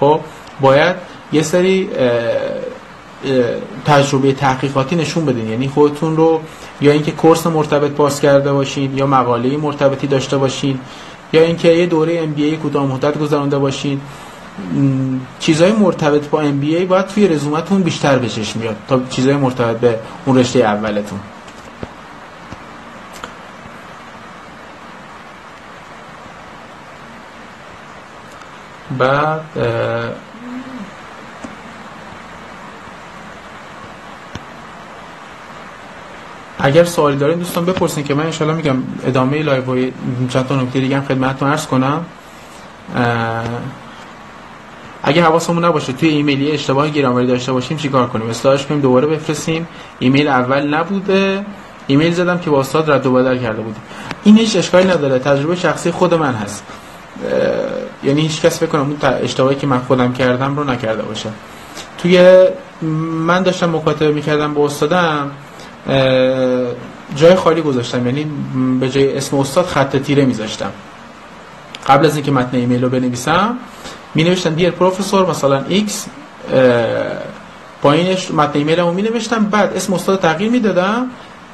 [0.00, 0.20] خب
[0.60, 0.96] باید
[1.32, 1.88] یه سری
[3.84, 5.48] تجربه تحقیقاتی نشون بدین.
[5.48, 6.40] یعنی خودتون رو
[6.80, 10.78] یا اینکه کورس مرتبط باز کرده باشین یا مقاله مرتبطی داشته باشین
[11.32, 14.00] یا اینکه یه دوره ام بی ای کوتاه مدت گذرانده باشین.
[15.38, 19.76] چیزهای مرتبط با ام بی ای باید توی رزومتون بیشتر بهش میاد تا چیزهای مرتبط
[19.76, 21.20] به اون رشته اولتون.
[28.98, 29.40] بعد
[36.58, 38.76] اگر سوالی دارین دوستان بپرسین که من انشالله میگم
[39.06, 39.90] ادامه live
[40.28, 42.04] چند تا نکته دیگه هم خدمتتون عرض کنم.
[45.06, 49.68] اگه حواسمون نباشه توی ایمیلی اشتباه گرامری داشته باشیم چیکار کنیم؟ اصلاحش کنیم دوباره بفرستیم.
[49.98, 51.46] ایمیل اول نبوده.
[51.86, 53.76] ایمیل زدم که با استاد رد و بدل کرده بود
[54.24, 55.18] این هیچ اشکالی نداره.
[55.18, 56.64] تجربه شخصی خود من هست.
[58.04, 61.28] یعنی هیچ کس فکر کنم اون اشتباهی که من خودم کردم رو نکرده باشه.
[61.98, 62.44] توی
[63.26, 65.30] من داشتم مکاتبه می‌کردم با استادم
[67.16, 68.06] جای خالی گذاشتم.
[68.06, 68.26] یعنی
[68.80, 70.70] به جای اسم استاد خط تیره میذاشتم.
[71.86, 73.56] قبل از اینکه متن ایمیل رو بنویسم
[74.14, 76.06] می نوشتم Dear Professor مثلا X
[77.82, 81.06] پایینش متن ایمیل رو می نوشتم بعد اسم استاد تغییر می‌دادم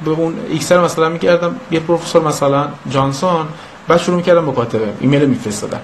[0.05, 3.45] به اون X رو مثلا می‌کردم یه پروفسور مثلا جانسون.
[3.87, 5.79] بعد شروع می‌کردم مکاتبه ایمیل میفرستادم.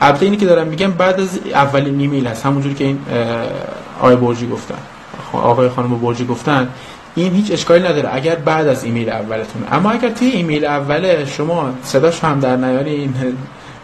[0.00, 2.46] البته اینی که دارم میگم بعد از اولین ایمیل هست.
[2.46, 2.98] همونجوری که این
[4.00, 4.78] آقای برجی گفتن.
[5.32, 6.68] آقای خانم برجی گفتن.
[7.14, 8.08] این هیچ اشکالی نداره.
[8.12, 13.14] اگر بعد از ایمیل اولتون اما اگر توی ایمیل اوله شما صداش هم در نیارین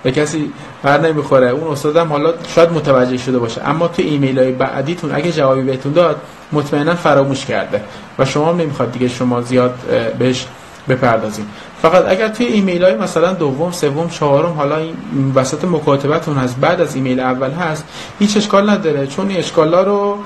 [0.03, 1.49] به کسی بر نمی‌خوره.
[1.49, 3.69] اون استادم حالا شاید متوجه شده باشه.
[3.69, 6.17] اما تو ایمیل های بعدیتون اگه جوابی بهتون داد
[6.53, 7.83] مطمئنا فراموش کرده
[8.19, 9.75] و شما نمی‌خواد دیگه شما زیاد
[10.19, 10.47] بهش
[10.89, 11.45] بپردازین
[11.83, 14.97] فقط اگر توی ایمیل های مثلا دوم سوم چهارم حالا این
[15.35, 17.85] وسط مکاتبتون هست بعد از ایمیل اول هست
[18.19, 19.07] هیچ اشکال نداره.
[19.07, 20.19] چون اشکالا رو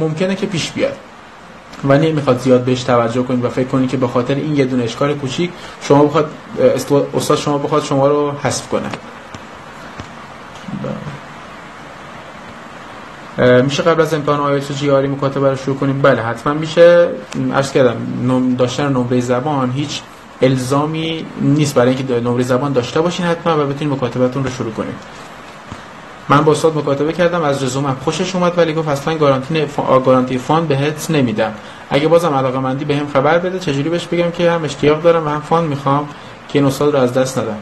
[0.00, 0.96] ممکنه که پیش بیاد.
[1.88, 4.84] و نمی‌خواد زیاد بهش توجه کنید و فکر کنید که به خاطر این یه دونه
[4.84, 6.30] اشکال کوچیک شما بخواد
[7.14, 8.88] استاد شما بخواد شما رو حذف کنه.
[13.62, 17.08] میشه قبل از امتحان IELTS GRE مکاتبه رو شروع کنیم؟ بله حتما میشه.
[17.54, 17.96] عرض کردم
[18.58, 20.00] داشتن نمره زبان هیچ
[20.42, 21.74] الزامی نیست.
[21.74, 24.94] برای اینکه نمره زبان داشته باشین حتما و بتونید مکاتبتون رو شروع کنید
[26.28, 29.66] من با استاد مکاتبه کردم از رزومم خوشش اومد ولی گفت اصلا guarantee
[30.04, 31.54] guarantee fund بهت نمیدم.
[31.90, 35.26] اگه بازم علاقه مندی بهم به خبر بده چجوری بهش بگم که هم اشتیاق دارم
[35.26, 36.08] و هم fund می‌خوام
[36.48, 37.58] که این استاد رو از دست ندم.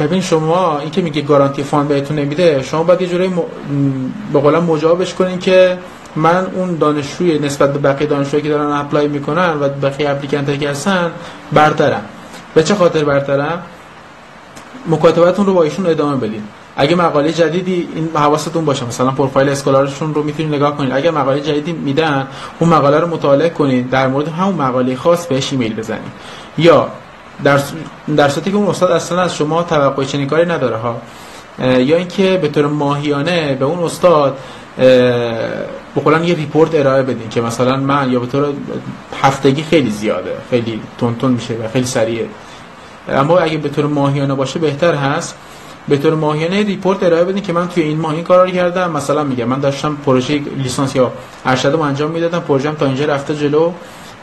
[0.00, 3.42] ببین شما این که میگه guarantee fund بهتون نمیده شما باید یه جوری م...
[4.32, 5.78] به قولم مجابش کنین که
[6.16, 10.70] من اون دانشجوی نسبت به بقیه دانشجویی که دارن apply می‌کنن و بقیه applicant که
[10.70, 11.10] هستن
[11.52, 12.02] برترم.
[12.54, 13.62] به چه خاطر برترم؟
[14.88, 16.42] مکاتبتون رو با ایشون ادامه بدین.
[16.76, 21.10] اگه مقاله جدیدی این حواستون باشه مثلا profile Scholar شون رو می‌تونید نگاه کنید اگر
[21.10, 22.26] مقاله جدیدی میدن
[22.58, 26.12] اون مقاله رو مطالعه کنید در مورد همون مقاله خاص بهش ایمیل بزنید
[26.58, 26.88] یا
[27.44, 27.60] در
[28.16, 30.96] در صورتی که اون استاد اصلا از شما توقع چنین کاری نداره ها
[31.58, 34.38] یا اینکه به طور ماهیانه به اون استاد
[35.96, 38.52] بقولن یه report ارائه بدین که مثلا من یا به طور
[39.22, 42.26] هفتگی خیلی زیاده خیلی تون میشه و خیلی سریعه
[43.08, 45.36] اما اگه به طور ماهیانه باشه بهتر هست.
[45.88, 48.90] به طور ماهیانه report ارائه بدین که من توی این ماه این کارا رو کردم.
[48.90, 51.12] مثلا میگم من داشتم پروژه لیسانس یا
[51.44, 52.40] ارشدم انجام می‌دادم.
[52.40, 53.72] پروژه‌ام تا اینجا رفته جلو.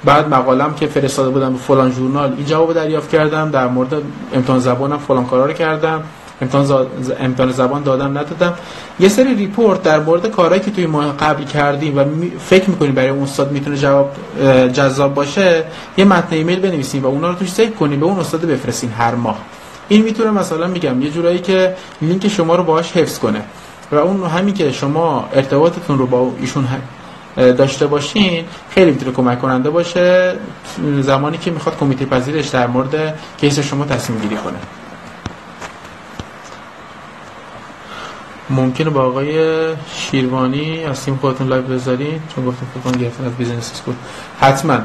[0.04, 3.52] بعد مقالم که فرستاده بودم به فلان ژورنال این جواب دریافت کردم.
[3.52, 3.94] در مورد
[4.34, 6.04] امتحان زبانم فلان کارا رو کردم.
[6.44, 6.88] امتحان,
[7.20, 8.54] امتحان زبان دادم ندادم.
[9.00, 12.04] یه سری report در مورد کارهایی که توی ماه قبل کردیم و
[12.39, 14.12] فکر می‌کنیم برای اون استاد می‌تونه جواب
[14.74, 15.64] جذاب باشه
[15.98, 19.16] یه متن ایمیل بنویسیم و اونا رو توش save کنیم به اون استاد بفرستیم هر
[19.16, 19.38] ماه.
[19.88, 23.41] این می‌تونه مثلا میگم یه جورایی که لینک شما رو باهاش حفظ کنه.
[23.91, 26.68] و اون همین که شما ارتباطتون رو با ایشون
[27.36, 30.36] داشته باشین خیلی می‌تونه کمک کننده باشه.
[31.02, 34.83] زمانی که می‌خواد کمیته پذیرش در مورد case شما تصمیم گیری کنه.
[38.50, 39.38] ممکنه با آقای
[39.94, 43.93] شیروانی از تیم خودتون live بذارین؟ چون گفتم فکر کنم گرفتن از business school.
[44.39, 44.78] حتما.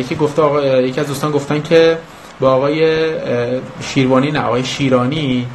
[0.00, 1.98] یکی گفته آقا یکی از دوستان گفتن که
[2.40, 3.10] با آقای
[3.80, 5.46] شیروانی نه آقای شیرانی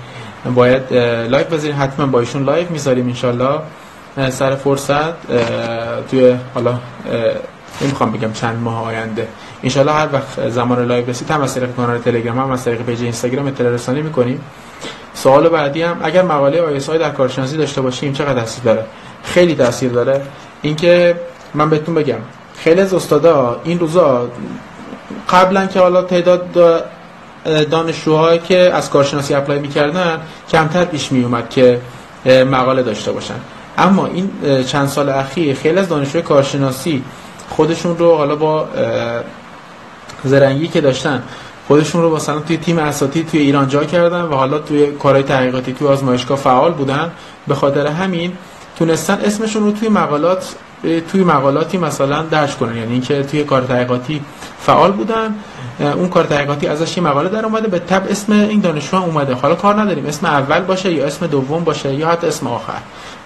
[0.56, 0.94] باید
[1.30, 1.76] live بذارین.
[1.76, 3.60] حتما با ایشون live می‌ذاریم انشالله
[4.30, 5.28] سر فرصت
[6.12, 6.80] توی حالا
[7.82, 9.28] نمی‌خوام بگم چند ماه آینده.
[9.64, 13.01] انشالله هر وقت زمان live رسید هم از طریق کانال تلگرام هم از طریق page
[13.02, 14.41] اینستاگرام اطلاع رسانی می‌کنیم.
[15.14, 18.86] سوال بعدی هم اگر مقاله ISI در کارشناسی داشته باشیم چقدر تاثیر داره؟
[19.24, 20.22] خیلی تاثیر داره.
[20.62, 21.20] اینکه
[21.54, 22.20] من بهتون بگم
[22.58, 24.28] خیلی از استادا این روزا
[25.30, 26.46] قبلا که حالا تعداد
[27.72, 30.22] دانشجوهایی که از کارشناسی apply می‌کردن
[30.52, 31.80] کمتر پیش می اومد که
[32.26, 33.36] مقاله داشته باشن.
[33.78, 34.30] اما این
[34.68, 37.04] چند سال اخیر خیلی از دانشجوی کارشناسی
[37.50, 38.68] خودشون رو حالا با
[40.24, 41.24] زرنگی که داشتن
[41.68, 45.74] خودشون رو مثلا توی تیم اساتی توی ایران جا کردن و حالا توی کارهای تحقیقاتی
[45.74, 47.11] توی آزمایشگاه فعال بودن.
[47.47, 48.32] به خاطر همین
[48.80, 50.55] تونستن اسمشون رو توی مقالات
[51.11, 52.78] توی مقالاتی مثلا درج کنن.
[52.78, 54.22] یعنی اینکه توی کار تحقیقاتی
[54.59, 55.36] فعال بودن.
[55.80, 59.34] اون کار تحقیقاتی ازش یه مقاله در اومده به تب اسم این دانشجو اومده.
[59.34, 60.05] حالا کار نداریم.
[60.05, 62.80] اسم اول باشه یا اسم دوم باشه یا حتی اسم آخر.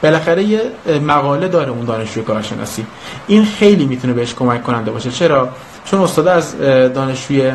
[0.03, 0.61] بالاخره یه
[1.07, 2.85] مقاله داره اون دانشجوی کارشناسی.
[3.27, 5.11] این خیلی می‌تونه بهش کمک کننده باشه.
[5.11, 5.49] چرا؟
[5.85, 6.57] چون استاد از
[6.93, 7.51] دانشجوی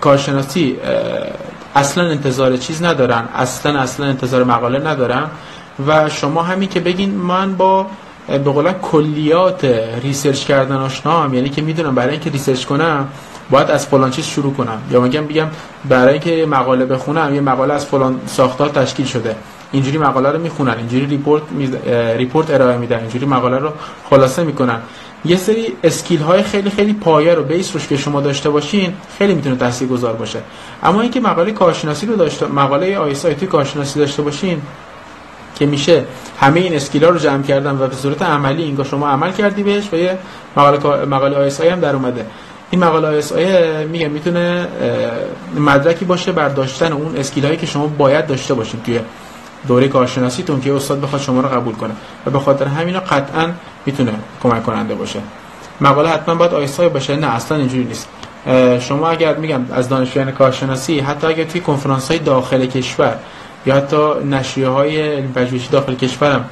[0.00, 0.76] کارشناسی
[1.74, 5.24] اصلا انتظار چیز ندارن اصلا اصلا انتظار مقاله ندارن
[5.86, 7.86] و شما همین که بگین من با
[8.28, 9.64] به قول کلیات
[10.02, 13.08] research کردن آشنا هم یعنی که می‌دونم برای اینکه research کنم
[13.50, 15.46] باید از فلان چیز شروع کنم یا میگم بگم
[15.88, 19.36] برای اینکه مقاله بخونم یه مقاله از فلان ساختار تشکیل شده
[19.72, 21.42] اینجوری مقاله رو می‌خونن اینجوری report
[22.16, 23.72] report ارائه میدن اینجوری مقاله رو
[24.10, 24.78] خلاصه می‌کنن.
[25.24, 29.34] یه سری skill های خیلی خیلی پایه رو base روش که شما داشته باشین خیلی
[29.34, 30.38] می‌تونه تاثیرگذار باشه.
[30.82, 34.62] اما اینکه مقاله کارشناسی رو داشته مقاله ISI کارشناسی داشته باشین
[35.58, 36.04] که میشه
[36.40, 39.62] همه این skill ها رو جمع کردن و به صورت عملی اینگاه شما عمل کردی
[39.62, 40.18] بهش و یه
[40.56, 42.26] مقاله مقاله ISI هم در اومده.
[42.70, 43.32] این مقاله ISI
[43.88, 44.68] میگه می‌تونه
[45.58, 49.00] مدرکی باشه بر داشتن اون skill هایی که شما باید داشته باشین توی
[49.68, 51.94] دوره کارشناسیتون که استاد بخواد شما رو قبول کنه.
[52.26, 53.50] و به خاطر همینا قطعا
[53.86, 55.20] می‌تونه کمک کننده باشه.
[55.80, 58.08] مقاله حتما باید ISI باشه نه اصلا اینجوری نیست.
[58.80, 63.16] شما اگر میگم از دانشجویان کارشناسی حتی اگر توی کنفرانس های داخل کشور
[63.66, 63.96] یا حتی
[64.30, 66.44] نشریه های پژوهشی داخل کشورم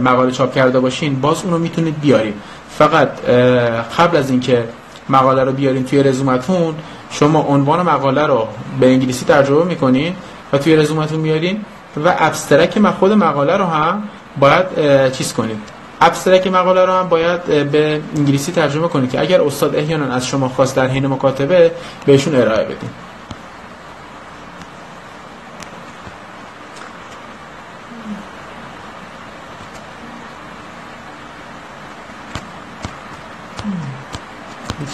[0.00, 2.34] مقاله چاپ کرده باشین باز اونو می‌تونید بیارید
[2.70, 3.08] فقط
[3.98, 4.64] قبل از اینکه
[5.08, 6.74] مقاله رو بیارین توی رزومتون
[7.10, 8.48] شما عنوان مقاله رو
[8.80, 10.14] به انگلیسی ترجمه می‌کنین
[10.52, 11.64] و توی رزومتون میارین.
[11.96, 14.02] و ابسترک خود مقاله رو هم
[14.38, 15.58] باید چیز کنید.
[16.00, 20.48] ابسترک مقاله رو هم باید به انگلیسی ترجمه کنید که اگر استاد احیانا از شما
[20.48, 21.72] خواست در حین مکاتبه
[22.06, 22.90] بهشون ارائه بدین.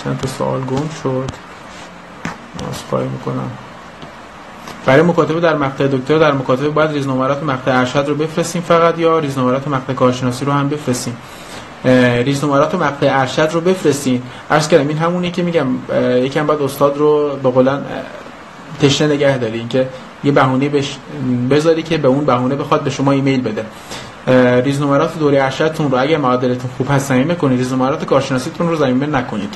[0.04, 1.30] چند تا سوال گم شد.
[2.70, 3.50] از می‌کنم.
[4.90, 9.18] برای مکاتبه در مقطع دکتر در مکاتبه باید ریزنمرات مقطع ارشد رو بفرستیم فقط یا
[9.18, 11.16] ریزنمرات مقطع کارشناسی رو هم بفرستیم؟
[12.24, 14.22] ریزنمرات مقطع ارشد رو بفرستین.
[14.50, 15.66] عرض کردم این همونی که میگم
[16.24, 17.82] یکم باید استاد رو به قولن
[18.82, 19.88] تشنه نگه داری اینکه
[20.24, 20.96] یه بهونه بش...
[21.50, 23.64] بذاری که به اون بهونه بخواد به شما ایمیل بده.
[24.62, 27.58] ریز نمرات دوره ارشدتون رو اگر معدلتون خوب هست ضمیمه کنید.
[27.58, 29.54] ریز نمرات کارشناسیتون رو ضمیمه نکنید.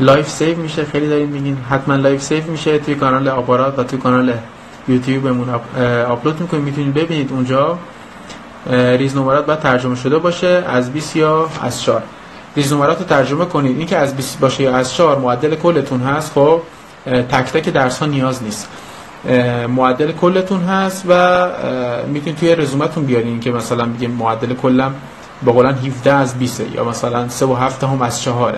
[0.00, 0.84] live save میشه.
[0.84, 1.56] خیلی دارین میگین.
[1.70, 4.32] حتما live save میشه توی کانال آپارات و توی کانال
[4.88, 5.48] یوتیوبمون
[6.08, 6.62] آپلود می‌کنیم.
[6.62, 7.78] می‌تونید ببینید اونجا.
[8.70, 10.64] ریز نمرات باید ترجمه شده باشه.
[10.68, 12.02] از 20 یا از 4
[12.56, 13.78] ریز نمرات رو ترجمه کنید.
[13.78, 16.32] این که از 20 باشه یا از 4 معدل کلتون هست.
[16.32, 16.62] خب
[17.06, 18.68] تک تک درس ها نیاز نیست.
[19.68, 21.46] معدل کلتون هست و
[22.06, 23.40] می‌تونید توی رزومتون بیارین.
[23.40, 24.94] که مثلا بگیم معدل کلم
[25.42, 28.54] به قولن 17 از 20 یا مثلا 3 و 7 دهم از 4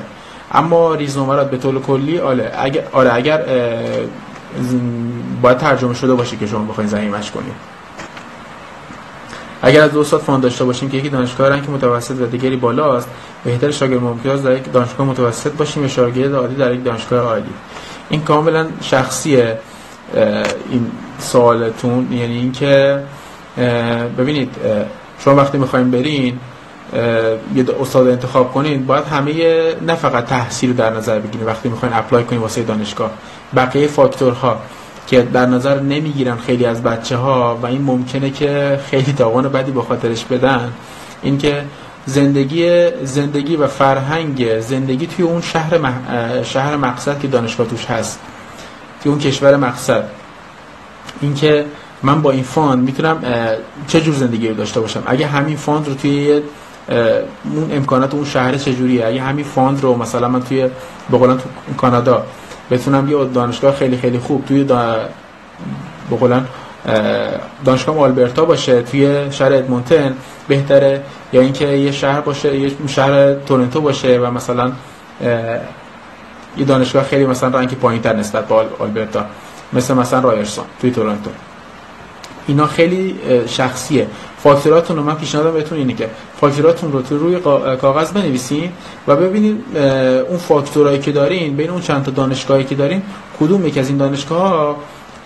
[0.51, 3.45] اما ریز نمرات به طور کلی آره اگر آره اگر
[5.43, 7.71] باید ترجمه شده باشه که شما بخواید ضمیمش کنید
[9.63, 13.09] اگر از دو استاد fund داشته باشیم که یکی دانشگاه rank متوسط و دیگری بالاست
[13.45, 17.53] بهتر شاگرد ممتاز در یک دانشگاه متوسط باشیم یا شاگرد عادی در یک دانشگاه عالی.
[18.09, 19.59] این کاملا شخصیه
[20.71, 22.13] این سوالتون.
[22.13, 23.03] یعنی اینکه
[24.19, 24.57] ببینید
[25.25, 26.39] شما وقتی می‌خوایم برین
[27.55, 29.33] یه استاد انتخاب کنین باید همه
[29.83, 31.47] نه فقط تحصیل در نظر بگیرید.
[31.47, 33.11] وقتی می‌خواین اپلای کنین واسه دانشگاه.
[33.57, 34.61] بقیه فاکتورها
[35.07, 39.71] که در نظر نمی‌گیرن خیلی از بچه ها و این ممکنه که خیلی تاوان بدی
[39.73, 40.73] با خاطرش بدن
[41.23, 41.65] اینکه
[42.07, 45.93] زندگی زندگی و فرهنگ زندگی توی اون شهر
[46.43, 48.21] شهر مقصد که دانشگاه توش هست
[49.03, 50.05] توی اون کشور مقصد.
[51.21, 51.65] اینکه
[52.03, 53.23] من با این fund می‌تونم
[53.89, 56.43] چه جور زندگی رو داشته باشم؟ اگه همین fund رو توی
[56.91, 60.71] اون امکانات اون شهر چجوریه؟ اگه همین fund رو مثلا من توی
[61.11, 61.37] به تو
[61.77, 62.23] کانادا
[62.71, 64.97] بتونم یه دانشگاه خیلی خیلی خوب توی دا
[66.11, 66.47] بقولن
[67.65, 70.15] دانشگاه آلبرتا باشه توی شهر ادمونتن
[70.49, 74.73] بهتره یا اینکه یه شهر باشه یه شهر تورنتو باشه و مثلا
[76.57, 79.25] یه دانشگاه خیلی مثلا رنگ پایین تر نسبت به آلبرتا
[79.73, 81.31] مثل مثلا رایرسون توی تورنتو.
[82.51, 83.15] اینا خیلی
[83.47, 84.07] شخصیه.
[84.39, 87.37] فاکتوراتون رو من پیشنهادم بهتون اینه که فاکتوراتون رو تو روی
[87.77, 88.73] کاغذ بنویسین
[89.07, 89.77] و ببینید
[90.29, 93.03] اون فاکتورایی که دارین بین اون چند تا دانشگاهی که دارین
[93.41, 94.77] کدوم یک از این دانشگاه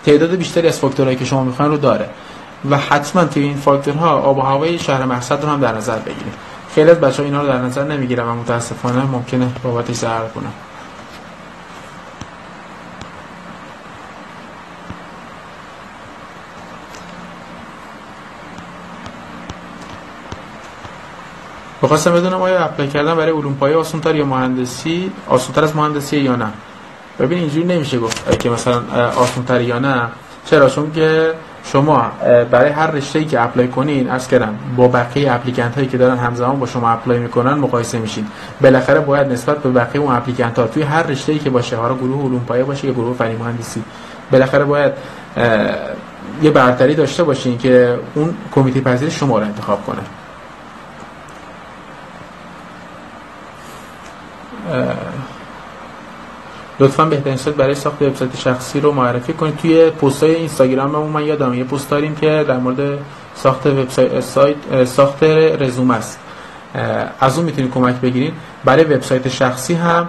[0.05, 2.09] تعداد بیشتری از فاکتورایی که شما می‌خواین رو داره.
[2.69, 6.33] و حتما توی این فاکتورها آب و هوای شهر مقصد رو هم در نظر بگیرید
[6.75, 10.51] خیلی از بچه‌ها اینا رو در نظر نمی‌گیرن و متاسفانه ممکنه بابتش ضرر کنن.
[21.83, 26.35] بخواستم بدونم آیا اپلای کردن برای علوم پایه آسانتر یا مهندسی آسانتر از مهندسی یا
[26.35, 26.47] نه؟
[27.19, 28.81] ببین اینجوری نمیشه گفت که مثلا
[29.15, 30.01] آسانتر یا نه.
[30.45, 32.11] چرا؟ چون که شما
[32.51, 36.17] برای هر رشته ای که apply کنین از کردم با بقیه applicant هایی که دارن
[36.17, 38.27] همزمان با شما apply می‌کنن مقایسه میشین.
[38.61, 41.95] بالاخره باید نسبت به بقیه اون applicant ها توی هر رشته ای که باشه حالا
[41.95, 43.83] گروه علوم پایه باشه یا گروه فنی مهندسی
[44.31, 44.93] بالاخره باید
[46.41, 50.01] یه برتری داشته باشین که اون کمیته پذیرش شما رو انتخاب کنه.
[56.79, 59.57] لطفا بهترین سایت برای ساخت وبسایت شخصی رو معرفی کنید.
[59.57, 62.99] توی پست های اینستاگرام من یادم یه پست داریم که در مورد
[63.35, 65.23] ساخت وبسایت سایت ساخت
[65.59, 66.19] رزومه است.
[67.19, 68.33] از اون می‌تونید کمک بگیرید.
[68.65, 70.07] برای وبسایت شخصی هم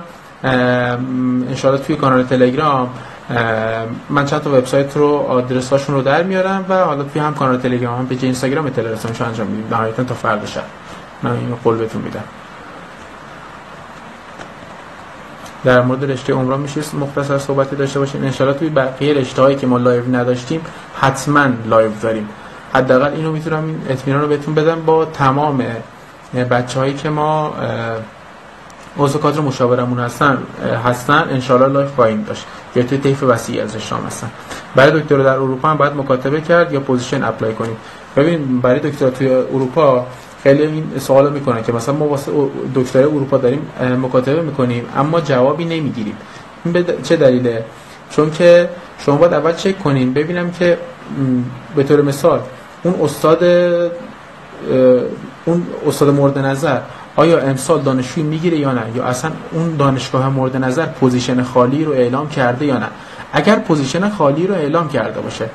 [1.48, 2.90] انشاءالله توی کانال تلگرام
[4.10, 7.58] من چند تا وبسایت رو آدرس هاشون رو در میارم و حالا توی هم کانال
[7.58, 9.66] تلگرام هم پیج اینستاگرام اطلاع انجام میدیم.
[9.70, 10.64] نهایتا تا فردا شب.
[11.22, 12.24] من اینو قول بهتون میدم.
[15.64, 18.24] در مورد رشته عمران میشه مختصر صحبتی داشته باشیم.
[18.24, 20.60] ان توی بقیه رشته هایی که ما لایو نداشتیم
[21.00, 22.28] حتما لایو داریم.
[22.74, 25.64] حداقل اینو می‌تونم این اطمینان رو بهتون بدم با تمام
[26.50, 27.54] بچه هایی که ما
[28.98, 30.38] عضو کادر مشاورمون هستن
[30.84, 31.42] هستن الان
[31.72, 32.46] لایو خواهیم داشت
[32.76, 34.30] یا توی طیف وسیعی از رشته هستن.
[34.74, 37.76] برای دکتر در اروپا هم باید مکاتبه کرد یا position apply کنیم.
[38.16, 40.06] ببین برای دکتر توی اروپا
[40.42, 42.32] خیلی این سوال می‌کنن که مثلا ما واسه
[42.74, 43.66] دکتر اروپا داریم
[44.02, 46.16] مکاتبه می‌کنیم اما جوابی نمی‌گیریم.
[46.64, 47.64] این به چه دلیله؟
[48.10, 48.68] چون که
[48.98, 50.78] شما باید اول چک کنین ببینم که
[51.76, 52.40] به طور مثال
[52.82, 53.44] اون استاد
[55.44, 56.80] اون استاد مورد نظر
[57.16, 61.92] آیا امسال دانشجو می‌گیره یا نه؟ یا اصلا اون دانشگاه مورد نظر position خالی رو
[61.92, 62.86] اعلام کرده یا نه؟
[63.32, 65.50] اگر position خالی رو اعلام کرده باشه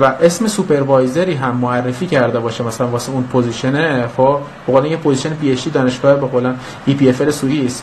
[0.00, 4.88] و اسم supervisor ی هم معرفی کرده باشه مثلا واسه اون position ه خب؟ به
[4.88, 6.52] یه position PhD دانشگاه به قول
[6.86, 7.82] EPFL سوئیس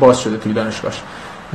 [0.00, 1.02] باز شده توی دانشگاهش.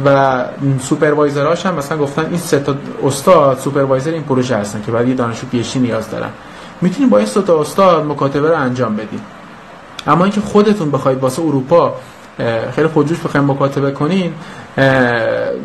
[0.05, 0.45] و
[0.79, 5.07] supervisor اش هم مثلا گفتن این سه تا استاد supervisor این پروژه هستن که بعد
[5.07, 6.29] یه دانشجو PhD نیاز دارن.
[6.81, 9.21] می‌تونید با این سه تا استاد مکاتبه رو انجام بدید
[10.07, 11.95] اما اینکه خودتون بخواید واسه اروپا
[12.75, 14.33] خیلی خودجوش بخوایم مکاتبه کنین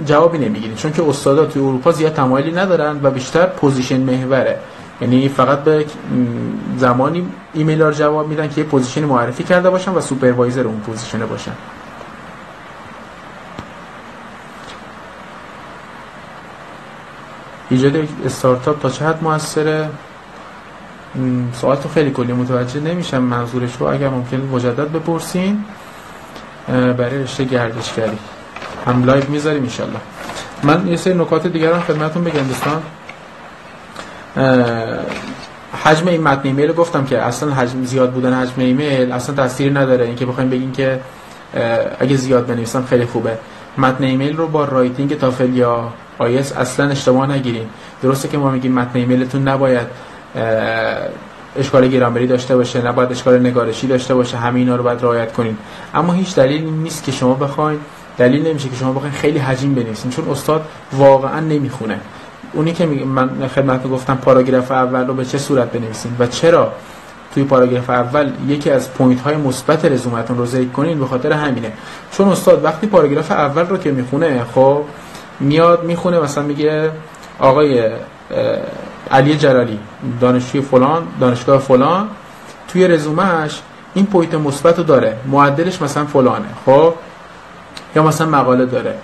[0.06, 4.58] جوابی نمی‌گیرین چون که استادا توی اروپا زیاد تمایلی ندارن و بیشتر position محوره.
[5.00, 5.84] یعنی فقط به
[6.76, 11.26] زمانی ایمیل رو جواب میدن که یه position معرفی کرده باشن و supervisor اون position
[11.26, 11.52] باشن.
[17.70, 19.88] ایجاد یک استارتاپ تا چه حد موثره؟
[21.52, 25.64] سوال خیلی کلی متوجه نمیشم منظورش رو اگر ممکن مجدد بپرسین.
[26.68, 28.18] برای رشته گردشگری.
[28.86, 30.00] هم لایو می‌ذاریم انشالله
[30.62, 32.82] من یه سری نکات دیگر هم خدمتون بگم دوستان.
[35.84, 40.04] حجم این متن ایمیل گفتم که اصلا حجم زیاد بودن حجم ایمیل اصلا تاثیری نداره.
[40.04, 41.00] اینکه بخوایم بگیم که
[42.00, 43.38] اگه زیاد بنویسم خیلی خوبه.
[43.78, 47.70] متن ایمیل رو با writing تافل یا آیلتس اصلا اشتباه نگیریم
[48.02, 49.86] درسته که ما میگیم متن ایمیلتون نباید
[51.58, 55.56] اشکال گرامری داشته باشه نباید اشکال نگارشی داشته باشه همه اینا رو باید رعایت کنین.
[55.94, 57.80] اما هیچ دلیل نیست که شما بخواید
[58.18, 62.00] دلیل نمیشه که شما بخواید خیلی حجم بنویسین چون استاد واقعا نمی‌خونه.
[62.52, 66.72] اونی که من خدمت گفتم پاراگراف اول رو به چه صورت بنویسین و چرا
[67.34, 71.72] توی پاراگراف اول یکی از point های مثبت رزومتون رو ذکر کنین به خاطر همینه.
[72.12, 74.82] چون استاد وقتی پاراگراف اول رو که می‌خونه خب
[75.40, 76.90] میاد می‌خونه مثلا میگه
[77.38, 77.90] آقای
[79.10, 79.78] علی جلالی
[80.20, 82.08] دانشجوی فلان دانشگاه فلان.
[82.68, 83.62] توی رزومهش
[83.94, 85.16] این point مثبت داره.
[85.26, 86.94] معدلش مثلا فلانه خب؟
[87.96, 88.94] یا مثلا مقاله داره.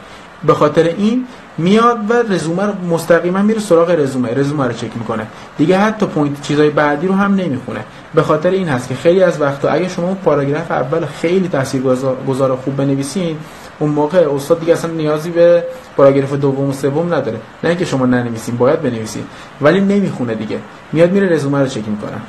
[0.44, 1.26] به خاطر این
[1.58, 4.34] میاد و رزومه رو مستقیما میره سراغ رزومه.
[4.34, 5.26] رزومه رو چک می‌کنه.
[5.58, 7.80] دیگه حتی point چیزای بعدی رو هم نمی‌خونه.
[8.14, 12.56] به خاطر این هست که خیلی از وقتا اگه شما اون پاراگراف اول خیلی تاثیرگذار
[12.64, 13.36] خوب بنویسین
[13.78, 15.64] اون موقع استاد دیگه اصلا نیازی به
[15.96, 17.38] پاراگراف دوم و سوم نداره.
[17.64, 19.24] نه اینکه شما ننویسین باید بنویسین.
[19.60, 20.58] ولی نمی‌خونه دیگه.
[20.92, 22.20] میاد میره رزومه رو چک می‌کنه.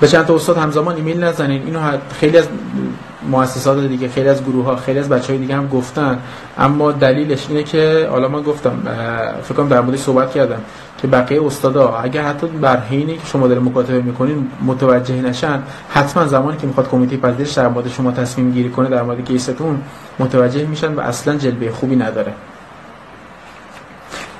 [0.00, 1.62] به چند تا استاد همزمان ایمیل نزنین.
[1.64, 1.80] اینو
[2.20, 2.48] خیلی از
[3.30, 6.18] مؤسسات دیگه خیلی از گروه ها خیلی از بچه های دیگه هم گفتن.
[6.58, 8.82] اما دلیلش اینه که حالا من گفتم
[9.42, 10.60] فکر کنم در موردش صحبت کردم.
[11.02, 16.26] که بقیه استادا اگر حتی بر حینی که شما داره مکاتبه می‌کنین متوجه نشن حتما
[16.26, 19.82] زمانی که می‌خواد کمیته پذیرش در مورد شما تصمیم گیری کنه در مورد case تون
[20.18, 22.32] متوجه میشن و اصلا جلوه خوبی نداره.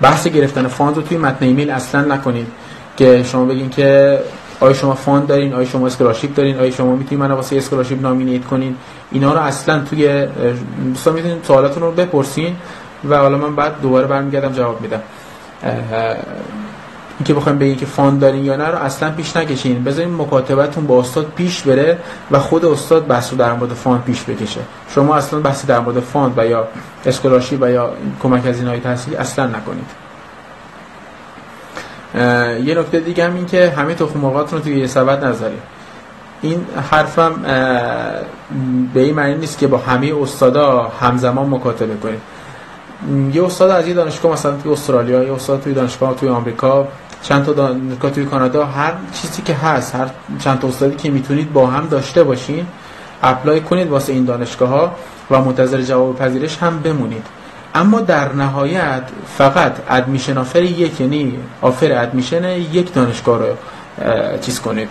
[0.01, 2.47] بحث گرفتن fund رو توی متن ایمیل اصلا نکنید
[2.97, 4.19] که شما بگین که
[4.61, 8.45] آیا شما fund دارین آیا شما scholarship دارین آیا شما می‌تونید منو واسه scholarship nominate
[8.45, 8.77] کنین.
[9.11, 10.27] اینا رو اصلا توی
[10.85, 12.57] دوستان می‌تونید سوالاتون رو بپرسین
[13.09, 15.01] و حالا من بعد دوباره برمیگردم جواب میدم.
[17.19, 19.85] اینکه بخوایم بگین که fund دارین یا نه رو اصلا پیش نکشین.
[19.85, 21.99] بذارین مکاتبتون با استاد پیش بره
[22.31, 24.61] و خود استاد بحث رو در مورد fund پیش بکشه.
[24.89, 26.69] شما اصلا بحثی در مورد fund و یا
[27.07, 27.93] scholarship و یا
[28.23, 30.03] کمک از اینهای تحصیلی اصلا نکنید.
[32.65, 35.63] یه نکته دیگه هم این که همه تخم رو توی یه سبد نذارید
[36.43, 37.33] این حرفم
[38.95, 42.21] به این معنی نیست که با همه استادا همزمان مکاتبه کنید
[43.33, 46.89] یه استاد از یه دانشگاه مثلا توی استرالیا یه استاد توی دانشگاه توی آمریکا
[47.23, 48.93] چند تا دانشگاه توی کانادا هر
[49.23, 52.67] چیزی که هست هر چند تا استادی که می‌تونید با هم داشته باشین
[53.23, 54.93] اپلای کنید واسه این دانشگاه ها
[55.31, 57.27] و منتظر جواب پذیرش هم بمونید.
[57.75, 59.03] اما در نهایت
[59.39, 63.47] فقط admission offer یک یعنی offer admission یک دانشگاه رو
[64.41, 64.89] چیز کنید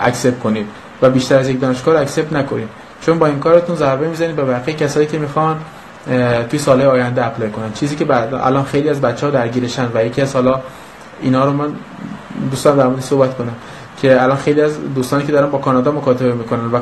[0.00, 0.66] accept کنید
[1.02, 2.68] و بیشتر از یک دانشگاه رو accept نکنید.
[3.00, 5.56] چون با این کارتون ضربه می‌زنید به بقیه کسایی که می‌خوان
[6.50, 7.72] توی سال آینده apply کنن.
[7.72, 10.60] چیزی که بعد الان خیلی از بچه ها درگیرشن و یکی از حالا
[11.20, 11.72] اینا رو من
[12.50, 13.54] دوستان در صحبت کنم
[14.02, 16.76] که الان خیلی از دوستانی که دارن با کانادا مکاتبه می‌کنن و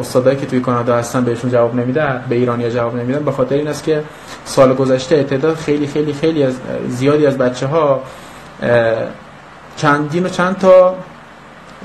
[0.00, 3.68] استادایی که توی کانادا هستن بهشون جواب نمیدن به ایرانیا جواب نمیدن به خاطر این
[3.68, 4.04] است که
[4.44, 6.54] سال گذشته تعداد خیلی خیلی خیلی از
[6.88, 8.02] زیادی از بچه ها
[9.76, 10.94] چندین و چند تا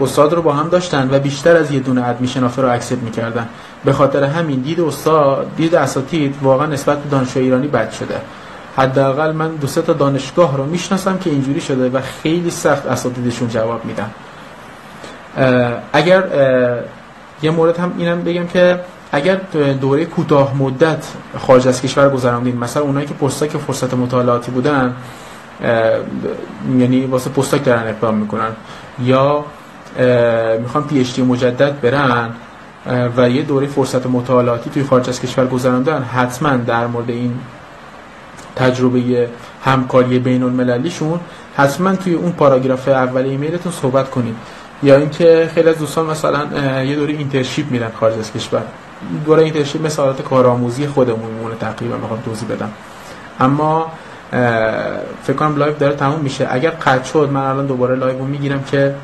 [0.02, 3.48] استاد رو با هم داشتن و بیشتر از یه دونه ادمیشن آفر رو اکسپت می‌کردن.
[3.86, 8.22] به خاطر همین دید استاد دید اساتید واقعا نسبت به دانشجو ایرانی بد شده.
[8.78, 13.48] حداقل من دو سه تا دانشگاه رو می‌شناسم که اینجوری شده و خیلی سخت اساتیدشون
[13.48, 14.12] جواب میدن.
[15.94, 16.24] اگر
[17.42, 18.80] یه مورد هم اینم بگم که
[19.12, 19.36] اگر
[19.82, 21.06] دوره کوتاه مدت
[21.38, 24.96] خارج از کشور گذراندین مثلا اونایی که پستاک فرصت مطالعاتی بودن
[26.80, 28.50] یعنی واسه پستاک دارن اقدام می‌کنن
[29.04, 29.46] یا
[30.60, 32.30] می‌خوان پی اچ مجدد برن
[33.18, 37.40] و یه دوره فرصت مطالعاتی توی خارج از کشور گذراندن حتما در مورد این
[38.56, 39.30] تجربه
[39.66, 41.20] همکاری بین المللیشون
[41.56, 44.36] حتما توی اون پاراگراف اول ایمیلتون صحبت کنید.
[44.84, 46.44] یا اینکه خیلی از دوستان مثلا
[46.84, 48.62] یه دوره internship میرن خارج از کشور.
[49.26, 52.70] دوره internship مثل کارآموزی خودمون میمونه تقریبا می‌خوام توضیح بدم.
[53.40, 53.92] اما
[55.24, 56.48] فکر کنم live داره تموم میشه.
[56.52, 58.96] اگر قطع شد من الان دوباره live می‌گیرم که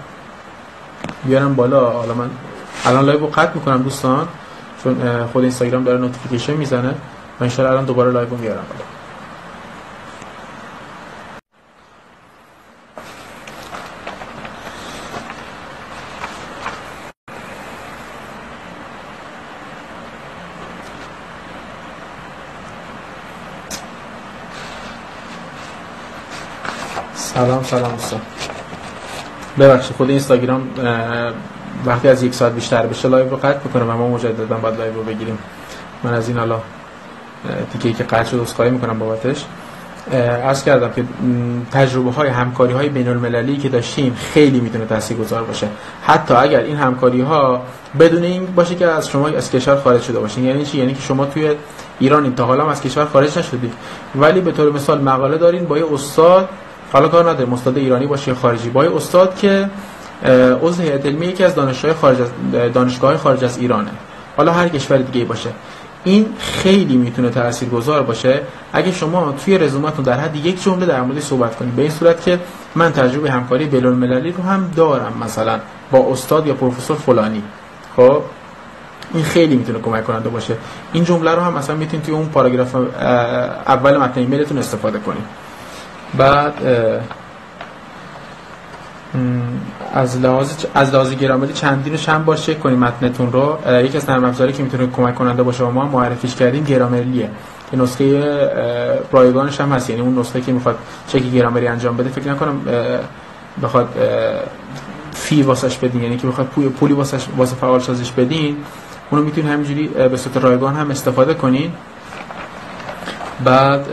[1.25, 1.89] بیارم بالا.
[1.89, 2.29] حالا من
[2.85, 4.27] الان live رو قطع می‌کنم دوستان
[4.83, 6.95] چون خود اینستاگرام داره notification می‌زنه.
[7.39, 8.65] و من الان دوباره live میارم
[27.15, 28.21] سلام سلام دوستان.
[29.59, 30.69] ببخشید خود اینستاگرام
[31.85, 34.93] وقتی از یک ساعت بیشتر بشه live رو قطع می‌کنه و ما مجددا باید live
[34.93, 35.37] رو بگیریم.
[36.03, 36.59] من از این حالا
[37.73, 39.45] تیکه که قطع شد عذرخواهی می‌کنم بابتش.
[40.43, 41.03] عرض کردم که
[41.71, 44.85] تجربه های همکاری های بین المللی که داشتیم خیلی می‌تونه
[45.19, 45.67] تاثیرگذار باشه.
[46.03, 47.61] حتی اگر این همکاری ها
[47.99, 50.45] بدون این باشه که از شما از کشور خارج شده باشین.
[50.45, 51.51] یعنی چی؟ یعنی که شما توی
[51.99, 53.73] ایران تا حالا از کشور خارج نشدید.
[54.15, 56.49] ولی به طور مثال مقاله دارین با یه استاد
[56.93, 58.69] حالا کار نداره استاد ایرانی باشه خارجی.
[58.69, 59.69] با یه استاد که
[60.61, 62.29] عضو هیئت علمی یکی از دانشگاه خارج از
[62.73, 63.91] دانشگاه خارج از ایرانه.
[64.37, 65.49] حالا هر کشور دیگه باشه.
[66.03, 68.41] این خیلی می‌تونه تاثیرگذار باشه.
[68.73, 72.21] اگه شما توی رزومتون در حد یک جمله در مورد صحبت کنید به این صورت
[72.21, 72.39] که
[72.75, 75.59] من تجربه همکاری بین المللی رو هم دارم مثلا
[75.91, 77.43] با استاد یا پروفسور فلانی.
[77.95, 78.21] خب؟
[79.13, 80.55] این خیلی می‌تونه کمک کننده باشه.
[80.93, 85.23] این جمله رو هم مثلا می‌تونید توی اون پاراگراف اول متن ایمیلتون استفاده کنید.
[86.17, 86.53] بعد
[89.93, 93.57] از لحاظ از لحاظ گرامری چندینش هم باشه چک کنیم متنتون رو.
[93.83, 97.29] یکی از نرم افزاری که می‌تونه کمک کننده باشه ما معرفیش کردیم گرامرلیه
[97.71, 98.23] که نسخه
[99.11, 99.89] رایگانش هم هست.
[99.89, 102.61] یعنی اون نسخه که می‌خواد چک گرامری انجام بده فکر نکنم
[103.63, 103.89] بخواد
[105.13, 106.03] فی واسش بدین.
[106.03, 108.57] یعنی که بخواد پول پولی واسش واسه فعال سازش بدین.
[109.11, 111.71] اونو می‌تونید همینجوری به صورت رایگان هم استفاده کنین.
[113.43, 113.85] بعد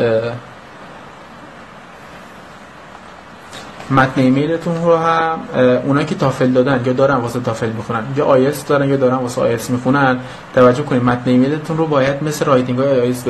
[3.93, 5.39] متن ایمیلتون رو هم
[5.85, 9.41] اونایی که تافل دادن یا دارن واسه تافل می‌خونن یا آیلتس دارن یا دارن واسه
[9.41, 10.19] آیلتس می‌خونن
[10.55, 13.25] توجه کنید متن ایمیلتون رو باید مثل writing های آیلتس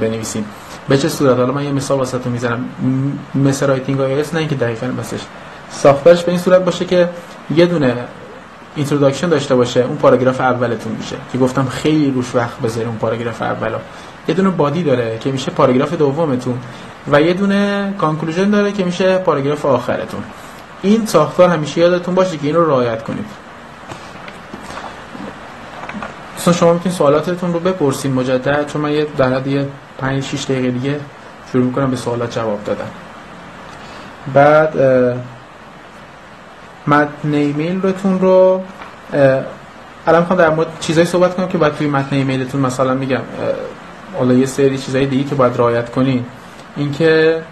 [0.00, 0.44] بنویسین
[0.88, 2.64] به چه صورت؟ حالا من یه مثال واسهتون می‌زنم.
[3.34, 5.20] مثل writing های آیلتس نه اینکه دقیقاً مثلش.
[5.70, 7.08] ساختارش به این صورت باشه که
[7.56, 7.94] یه دونه
[8.76, 11.16] introduction داشته باشه اون پاراگراف اولتون میشه.
[11.32, 13.76] که گفتم خیلی روش وقت بذاریم اون پاراگراف اولو
[14.28, 16.58] یه دونه body داره که میشه پاراگراف دومتون
[17.12, 20.22] و یه دونه conclusion داره که میشه پاراگراف آخرتون.
[20.82, 23.26] این ساختار همیشه یادتون باشه که این رو رعایت کنید.
[26.36, 29.68] اصلا شما می‌تونید سوالاتتون رو بپرسید مجدد چون من یه در حد یه
[29.98, 31.00] 5 6 دقیقه دیگه
[31.52, 32.88] شروع می‌کنم به سوالات جواب دادن.
[34.34, 34.76] بعد
[36.86, 38.62] متن ایمیل رتون رو
[40.06, 43.20] الان می‌خوام در مورد چیزایی صحبت کنم که باید توی متن ایمیلتون مثلا میگم.
[44.18, 46.24] حالا یه سری چیزای دیگه که باید رعایت کنین
[46.76, 47.42] اینکه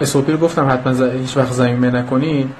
[0.00, 2.52] اسوپی رو گفتم حتما هیچ وقت زمینه نکنین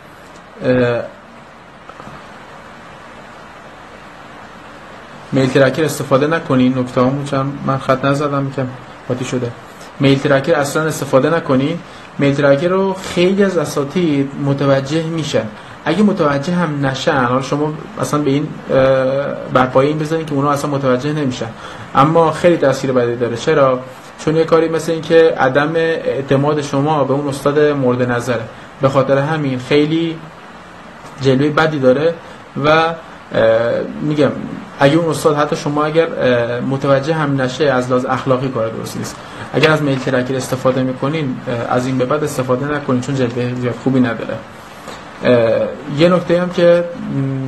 [5.32, 8.64] میل ترکر استفاده نکنین نکته چند من خط نزدم که
[9.08, 9.52] باتی شده.
[10.00, 11.78] میل ترکر اصلا استفاده نکنین
[12.18, 15.44] میل ترکر رو خیلی از اساتید متوجه میشن.
[15.84, 18.48] اگه متوجه هم نشن حالا شما اصلا به این
[19.52, 21.48] برپایی این بزنید که اونا اصلا متوجه نمیشن.
[21.94, 23.36] اما خیلی تاثیر بدی داره.
[23.36, 23.80] چرا؟
[24.18, 28.42] چون یه کاری مثل این که عدم اعتماد شما به اون استاد مورد نظره
[28.80, 30.18] به خاطر همین خیلی
[31.20, 32.14] جلوه بدی داره
[32.64, 32.94] و
[34.02, 34.30] میگم
[34.80, 36.06] اگه اون استاد حتی شما اگر
[36.60, 39.16] متوجه هم نشه از لحاظ اخلاقی کار درست نیست.
[39.52, 41.36] اگر از میل ترکر استفاده می‌کنین
[41.70, 44.34] از این به بعد استفاده نکنین چون جلوه خوبی نداره.
[45.98, 46.84] یه نکته هم که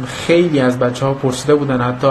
[0.07, 2.09] خیلی از بچه ها پرسیده بودن حتی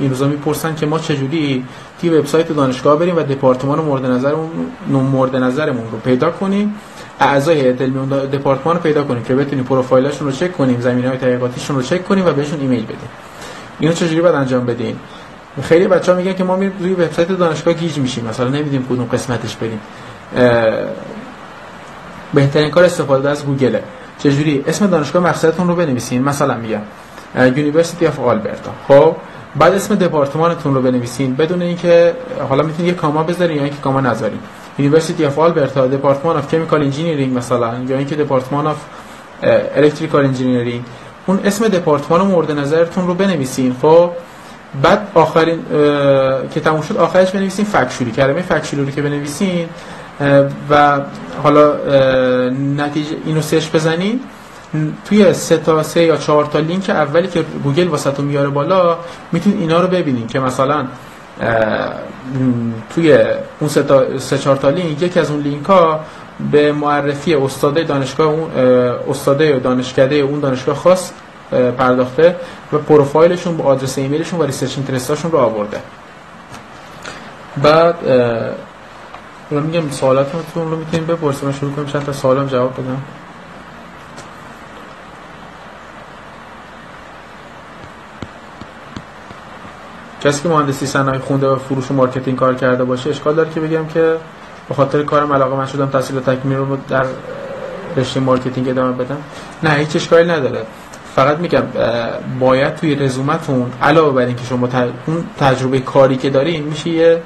[0.00, 1.64] این روزا می‌پرسن که ما چجوری
[2.00, 4.50] توی وبسایت دانشگاه بریم و دپارتمان مورد نظرمون
[4.88, 6.74] مورد نظرمون رو پیدا کنیم.
[7.20, 11.76] اعضای هیئت علمی دپارتمان رو پیدا کنیم که بتونیم پروفایلشون رو چک کنیم زمینه‌های تحقیقاتیشون
[11.76, 13.08] رو چک کنیم و بهشون ایمیل بدیم.
[13.80, 15.00] اینو چجوری باید انجام بدیم
[15.62, 19.56] خیلی بچه‌ها میگن که ما میریم روی وبسایت دانشگاه گیج میشیم مثلا نمیدونیم کدوم قسمتش
[19.56, 19.80] بریم.
[22.34, 23.82] بهترین کار استفاده از گوگله.
[24.22, 26.22] چجوری؟ اسم دانشگاه مقصدتون رو بنویسین.
[26.22, 26.80] مثلا میگم
[27.36, 29.16] University of Alberta خب
[29.56, 31.34] بعد اسم دپارتمانتون رو بنویسین.
[31.34, 32.14] بدون اینکه
[32.48, 34.38] حالا می‌تونید یه comma بذارین یا اینکه comma نذارین.
[34.78, 38.76] University of Alberta Department of Chemical Engineering مثلا یا اینکه Department of
[39.76, 40.84] Electrical Engineering
[41.26, 43.76] اون اسم دپارتمان مورد نظرتون رو بنویسین.
[43.82, 44.10] خب
[44.82, 45.58] بعد آخرین
[46.54, 48.10] که تموم شد آخرش بنویسین faculty.
[48.10, 49.68] کلمه faculty رو که بنویسین
[50.70, 51.00] و
[51.42, 51.74] حالا
[52.76, 54.20] نتیجه اینو سرچ بزنین.
[55.04, 58.98] توی سه تا سه یا چهار تا لینک اولی که گوگل واسهتون میاره بالا
[59.32, 60.86] می‌تونید اینا رو ببینین که مثلا
[62.94, 63.18] توی
[63.60, 66.00] اون سه تا سه چهار تا لینک یکی از اون لینک ها
[66.50, 68.50] به معرفی استاد دانشگاه اون
[69.10, 71.10] استاد دانشکده اون دانشگاه خاص
[71.78, 72.36] پرداخته
[72.72, 75.80] و پروفایلشون با آدرس ایمیلشون و research interest اشون رو آورده.
[77.62, 77.94] بعد
[79.52, 81.48] حالا میگم سوالاتتون رو می‌تونیم بپرسیم.
[81.48, 83.02] من شروع کنیم چند تا سوالم جواب بدم.
[90.20, 93.60] کسی که مهندسی صنایع خونده و فروش و marketing کار کرده باشه اشکال داره که
[93.60, 94.16] بگم که
[94.68, 97.06] به خاطر کارم علاقه‌مند شدم تحصیلات تکمیلی رو در
[97.96, 99.16] رشته marketing ادامه بدم.
[99.62, 100.62] نه هیچ اشکالی نداره.
[101.14, 101.62] فقط میگم
[102.40, 104.68] باید توی رزومتون علاوه بر اینکه شما
[105.38, 107.22] تجربه کاری که دارین میشه یه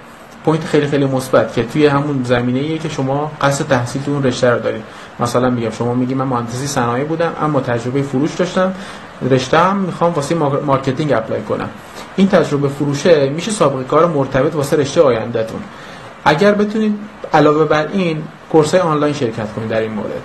[0.46, 4.22] point خیلی خیلی مثبت که توی همون زمینه ایه که شما قصد تحصیل تو اون
[4.22, 4.82] رشته رو دارید.
[5.20, 8.74] مثلا میگم شما میگی من مهندسی صنایع بودم اما تجربه فروش داشتم
[9.30, 10.34] رشته هم می‌خوام واسه
[10.66, 11.68] marketing apply کنم.
[12.16, 15.60] این تجربه فروشه میشه سابقه کار مرتبط واسه رشته آیندهتون.
[16.24, 16.98] اگر بتونید
[17.34, 20.22] علاوه بر این course آنلاین شرکت کنید در این مورد.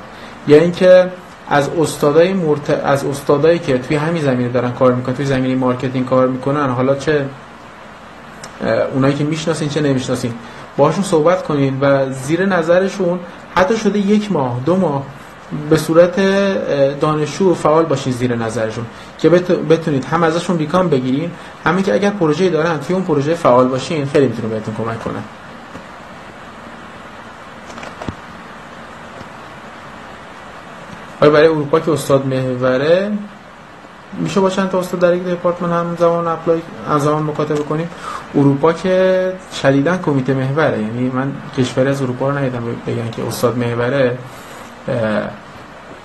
[0.47, 1.11] یعنی اینکه
[1.49, 2.69] از استادای مرت...
[2.85, 6.95] از استادایی که توی همین زمینه دارن کار می‌کنن توی زمینه marketing کار می‌کنن حالا
[6.95, 7.25] چه
[8.93, 10.33] اونایی که می‌شناسین چه نمی‌شناسین.
[10.77, 13.19] باشون صحبت کنین و زیر نظرشون
[13.55, 15.03] حتی شده یک ماه دو ماه
[15.69, 16.19] به صورت
[16.99, 18.85] دانشجو فعال باشین زیر نظرشون
[19.17, 19.29] که
[19.69, 21.31] بتونید هم ازشون بیکام بگیرین.
[21.65, 25.19] همین که اگر پروژه دارن توی اون پروژه فعال باشین خیلی می‌تونه بهتون کمک کنه.
[31.21, 33.11] آیا برای اروپا که استاد محوره؟
[34.19, 37.89] میشه با چند تا استاد در یک دپارتمان هم زمان اپلای هم زمان مکاتبه کنیم.
[38.35, 40.81] اروپا که شدیدا کمیته محوره.
[40.81, 44.17] یعنی من کشوری از اروپا رو ندیدم بگن که استاد محوره.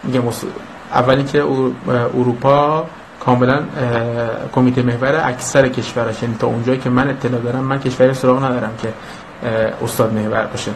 [0.05, 0.23] میگم
[0.93, 1.45] اولی که
[2.15, 2.87] اروپا
[3.25, 3.61] کاملا
[4.55, 6.23] کمیته محور اکثر کشورش.
[6.23, 8.89] یعنی تا اونجایی که من اطلاع دارم من کشوری سراغ ندارم که
[9.85, 10.71] استاد محور باشه.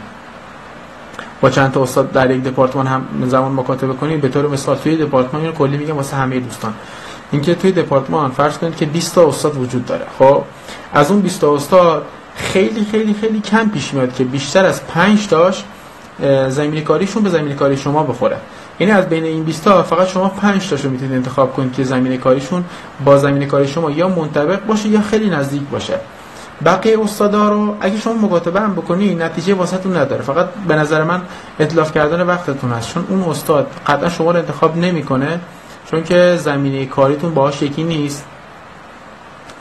[1.41, 4.97] با چند تا استاد در یک دپارتمان هم زمان مکاتبه کنید به طور مثال توی
[4.97, 6.75] دپارتمان کلی میگم واسه همه دوستان.
[7.33, 10.07] اینکه توی دپارتمان فرض کنید که 20 تا استاد وجود داره.
[10.19, 10.43] خب
[10.93, 12.05] از اون 20 تا استاد
[12.35, 15.65] خیلی خیلی خیلی کم پیش میاد که بیشتر از 5 تاش
[16.49, 18.37] زمینی کاریشون به زمینی کاری شما بخوره.
[18.81, 22.17] یعنی از بین این 20 تا فقط شما 5 تاشو می‌تونید انتخاب کنید که زمینه
[22.17, 22.65] کاریشون
[23.05, 25.95] با زمینه کاری شما یا منطبق باشه یا خیلی نزدیک باشه.
[26.65, 30.23] بقیه استادا رو اگه شما مکاتبه هم بکنی نتیجه واسهتون نداره.
[30.23, 31.23] فقط به نظر من
[31.61, 32.89] اتلاف کردن وقتتون هست.
[32.95, 35.41] چون اون استاد قطعا شما رو انتخاب نمی‌کنه.
[35.91, 38.25] چون که زمینه کاریتون باهاش یکی نیست.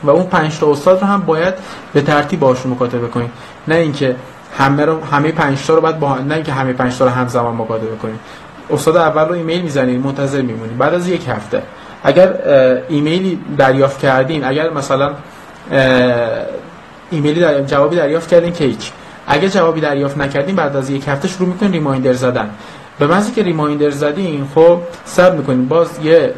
[0.04, 1.54] و اون پنج تا استاد رو هم باید
[1.92, 3.30] به ترتیب باشون مکاتبه کنید
[3.68, 4.16] نه اینکه
[4.58, 7.56] همه رو همه پنج تا رو بعد با نه اینکه همه پنج تا رو همزمان
[7.56, 8.20] مکاتبه کنید
[8.70, 11.62] استاد اول رو ایمیل می‌زنید منتظر میمونید بعد از یک هفته.
[12.02, 12.34] اگر
[12.88, 15.10] ایمیلی دریافت کردین اگر مثلا
[17.10, 17.62] ایمیلی در...
[17.62, 18.90] جوابی دریافت کردین که هیچ
[19.26, 22.50] اگر جوابی دریافت نکردین بعد از یک هفته شروع می‌کنین ریمایندر زدن.
[23.00, 26.34] به محضی که ریمایندر زدین خب صبر می‌کنین باز یه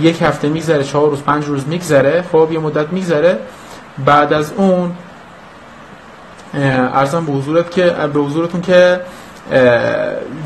[0.00, 3.38] یک هفته میگذره چهار روز پنج روز میگذره خب یه مدت میگذره.
[4.04, 4.92] بعد از اون
[6.94, 9.00] عرضم به حضورت که به حضورتون که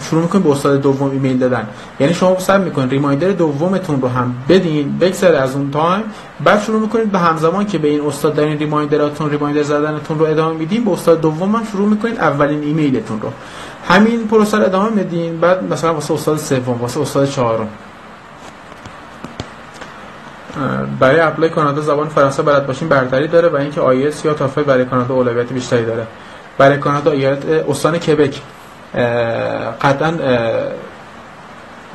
[0.03, 1.69] شروع می‌کنید به استاد دوم ایمیل دادن.
[2.01, 6.03] یعنی شما سعی می‌کنید reminder دومتون رو هم بدین بگذره از اون تایم.
[6.45, 10.19] بعد شروع می‌کنید به همزمان که به این استاد در این reminder اتون reminder زدنتون
[10.19, 10.85] رو ادامه میدین.
[10.85, 13.33] به استاد دوم هم شروع می‌کنید اولین ایمیلتون رو.
[13.87, 17.69] همین پروسه رو ادامه میدین بعد مثلا واسه استاد سوم واسه استاد چهارم.
[21.01, 24.85] برای apply کانادا زبان فرانسه بلد باشین برتری داره و اینکه آیلتس یا تافل برای
[24.85, 26.07] کانادا اولویت بیشتری داره.
[26.59, 28.41] برای کانادا ایالت استان کبک
[29.83, 30.13] قطعا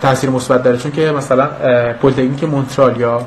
[0.01, 0.77] تاثیر مثبت داره.
[0.77, 1.49] چون که مثلا
[2.01, 3.25] پلیتکنیک مونترال یا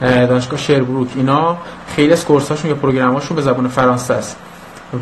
[0.00, 1.56] دانشگاه شربروک اینا
[1.96, 4.36] خیلی از course اشون یا program اشون به زبان فرانسه است.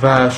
[0.03, 0.29] و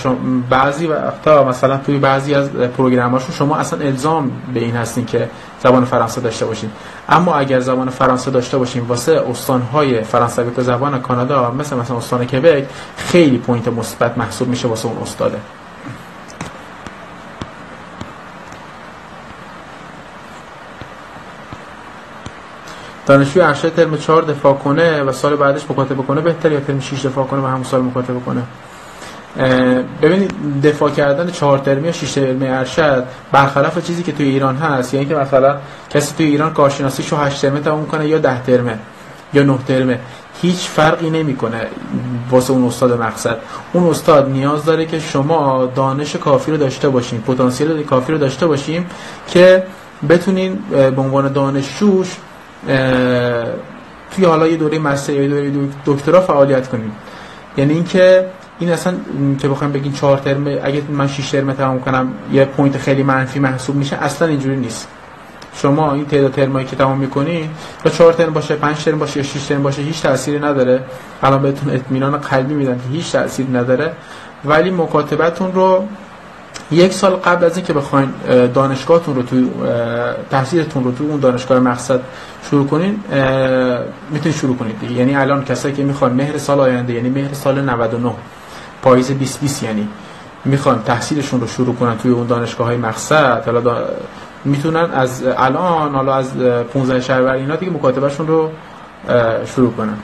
[0.51, 5.31] بعضی وقتا مثلا توی بعضی از program اشون شما اصلا الزام به این هستین که
[5.63, 6.71] زبان فرانسه داشته باشین.
[7.09, 12.25] اما اگر زبان فرانسه داشته باشین واسه استانهای فرانسوی که زبان کانادا مثل مثلا استان
[12.25, 12.65] کبک
[12.97, 15.39] خیلی پوینت مثبت محسوب میشه واسه اون استاده.
[23.07, 27.07] دانشجوی ارشد ترم 4 دفاع کنه و سال بعدش مکاتبه کنه بهتر یا ترم 6
[27.07, 28.43] دفاع کنه و همون سال مکاتبه کنه؟
[30.03, 34.95] ببینید دفاع کردن چهار ترمی یا 6 ترمی ارشد برخلاف چیزی که توی ایران هست
[34.95, 35.57] یعنی که مثلا
[35.91, 38.79] کسی توی ایران کارشناسیشو 8 ترمه تموم کنه یا 10 ترمه
[39.35, 39.99] یا 9 ترمه
[40.43, 41.67] هیچ فرقی نمی‌کنه
[42.31, 43.37] واسه اون استاد مقصد.
[43.73, 48.47] اون استاد نیاز داره که شما دانش کافی رو داشته باشین پتانسیل کافی رو داشته
[48.47, 48.87] باشیم
[49.29, 49.63] که
[50.09, 52.17] بتونین به عنوان دانشجوش
[54.11, 55.53] توی حالا یه دوره مستر یا دوره
[55.87, 56.93] دکترا فعالیت کنیم
[57.57, 58.27] یعنی اینکه
[58.59, 58.95] این اصلا
[59.39, 63.39] که بخوام بگین چهار ترم اگه من 6 ترم تمام کنم یه point خیلی منفی
[63.39, 64.89] محسوب میشه اصلا اینجوری نیست.
[65.55, 67.51] شما این تعداد ترمایی که تمام می‌کنین
[67.85, 70.81] یا 4 ترم باشه 5 ترم باشه یا 6 ترم باشه هیچ تأثیری نداره.
[71.23, 73.93] الان بهتون اطمینان قلبی میدم که هیچ تأثیری نداره.
[74.45, 75.85] ولی مکاتبتون رو
[76.71, 78.09] یک سال قبل از اینکه بخواین
[78.55, 79.51] دانشگاهتون رو توی
[80.31, 82.01] تحصیلتون رو توی اون دانشگاه مقصد
[82.51, 83.01] شروع کنین
[84.11, 84.91] می‌تونید شروع کنید.
[84.91, 88.13] یعنی الان کسایی که می‌خوان مهر سال آینده یعنی مهر سال 99
[88.87, 89.89] پاییز 2020 یعنی
[90.45, 93.89] می‌خوان تحصیلشون رو شروع کنن توی اون دانشگاه های مقصد حالا دا...
[94.45, 98.51] می‌تونن از الان حالا از 15 شهریور اینا دیگه مکاتبهشون رو
[99.47, 99.97] شروع کنن.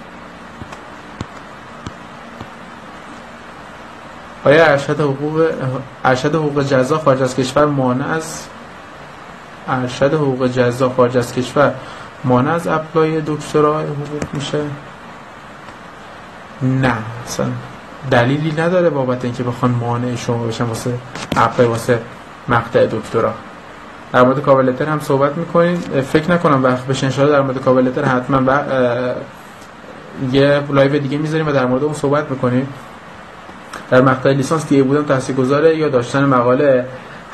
[4.44, 5.46] آیا ارشد حقوق
[6.04, 8.44] ارشد حقوق جزا خارج از کشور مانع از
[9.68, 11.74] ارشد حقوق جزا خارج از کشور
[12.24, 14.59] مانع از apply دکترا حقوق میشه؟
[16.62, 16.94] نه
[17.26, 17.46] اصلا.
[18.11, 20.95] دلیلی نداره بابت اینکه بخوان مانع شما بشن واسه
[21.36, 21.99] apply واسه
[22.49, 23.35] مقطع دکترا.
[24.12, 25.77] در مورد cover letter هم صحبت می‌کنین.
[26.12, 28.53] فکر نکنم وقت بشه انشاءالله در مورد cover letter حتما
[30.33, 32.69] یه live دیگه می‌ذاریم و در مورد اون صحبت می‌کنیم
[33.91, 36.87] در مقطع لیسانس TA بودن تاثیرگذاره یا داشتن مقاله.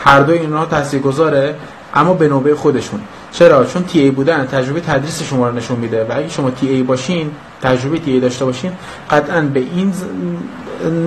[0.04, 1.54] هر دو اینا تاثیرگذاره.
[1.94, 3.00] اما به نوبه خودشون.
[3.32, 7.30] چرا؟ چون TA بودن تجربه تدریس شما رو نشون میده و اگه شما TA باشین
[7.62, 8.72] تجربه TA داشته باشین
[9.10, 9.92] قطعا به این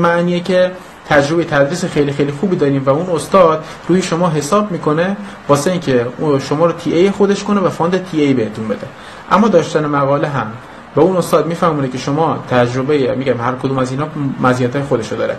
[0.02, 0.72] معنیه که
[1.10, 5.18] تجربه تدریس خیلی خیلی خوبی داریم و اون استاد روی شما حساب می‌کنه
[5.48, 6.08] واسه اینکه
[6.50, 8.88] شما رو TA خودش کنه و fund TA بهتون بده.
[9.32, 10.52] اما داشتن مقاله هم.
[10.96, 14.08] و اون استاد میفهمونه که شما تجربه میگم هر کدوم از اینا
[14.42, 15.36] مزیت‌های خودشو داره.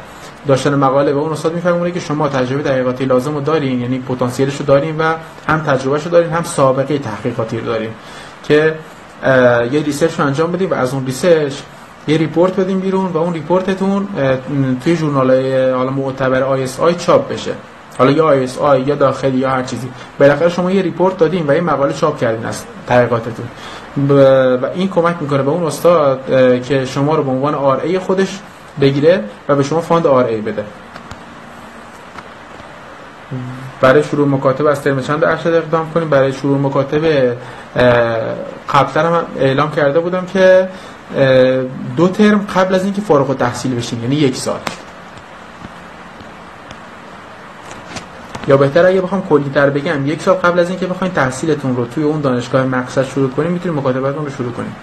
[0.47, 4.57] داشتن مقاله و اون استاد میفهمونه که شما تجربه تحقیقاتی لازم رو دارین یعنی پتانسیلش
[4.57, 5.15] رو دارین و
[5.49, 7.91] هم تجربهش رو دارین هم سابقه تحقیقاتی رو دارین.
[8.45, 8.75] که
[9.73, 11.55] یه research رو انجام بدیم و از اون research
[12.09, 14.09] یه report بدیم بیرون و اون report تون
[14.85, 15.31] توی ژورنال
[15.75, 17.51] حالا معتبر ISI چاپ بشه.
[17.99, 19.89] حالا یا ISI یا داخلی یا هر چیزی.
[20.21, 23.47] بالاخره شما یه report دادین و یه مقاله چاپ کردین از تحقیقاتتون.
[24.09, 24.13] و
[24.75, 26.21] این کمک می‌کنه به اون استاد
[26.65, 28.39] که شما رو به عنوان RA خودش
[28.81, 30.65] بگیره و به شما fund RA بده.
[33.81, 37.01] برای شروع مکاتبه از ترم چند ارشد اقدام کنیم؟ برای شروع مکاتبه
[38.75, 40.69] قبلا هم اعلام کرده بودم که
[41.97, 44.59] دو ترم قبل از اینکه فارغ التحصیل بشین یعنی یک سال.
[48.49, 51.87] یا بهتر اگه بخوام کلی تر بگم یک سال قبل از اینکه بخواید تحصیلتون رو
[51.87, 54.77] توی اون دانشگاه مقصد شروع کنیم می‌تونید مکاتبه‌تون رو شروع کنیم.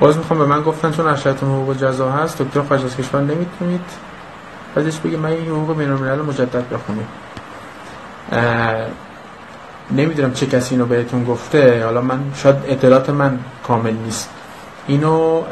[0.00, 3.84] باز می‌خوام به من گفتن چون ارشدتون حقوق جزا هست دکتر خارج از کشور نمی‌تونید
[4.74, 7.08] بعدش بگه من این حقوق بین الملل مجدد بخونیم
[9.90, 11.84] نمی‌دونم چه کسی اینو بهتون گفته.
[11.84, 14.28] حالا من شاید اطلاعات من کامل نیست.
[14.86, 15.42] اینو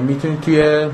[0.00, 0.88] می‌تونید توی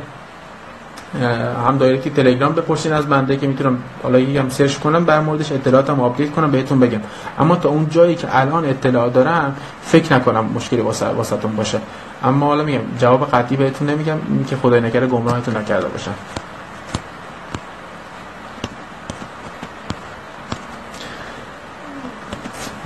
[1.67, 6.01] هم direct تلگرام بپرسین از بنده که می‌تونم حالا یکم search کنم بر موردش اطلاعاتم
[6.01, 7.01] update کنم بهتون بگم.
[7.39, 11.79] اما تا اون جایی که الان اطلاع دارم فکر نکنم مشکلی واسه واسهتون باشه.
[12.25, 14.17] اما حالا میگم جواب قطعی بهتون نمیگم
[14.51, 16.15] که خدای نکرده گمراهتون نکرده باشم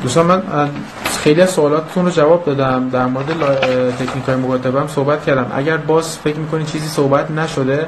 [0.03, 0.43] دوستان من
[1.23, 2.89] خیلی از سوالاتتون رو جواب دادم.
[2.89, 3.27] در مورد
[3.99, 5.47] تکنیک های مکاتبه هم صحبت کردم.
[5.55, 7.87] اگر باز فکر می‌کنید چیزی صحبت نشده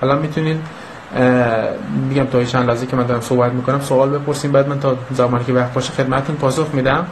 [0.00, 0.60] حالا می‌تونید
[2.08, 5.44] میگم تا چند لحظه که من دارم صحبت می‌کنم سوال بپرسیم بعد من تا زمانی
[5.44, 7.06] که وقت باشه خدمتتون پاسخ میدم.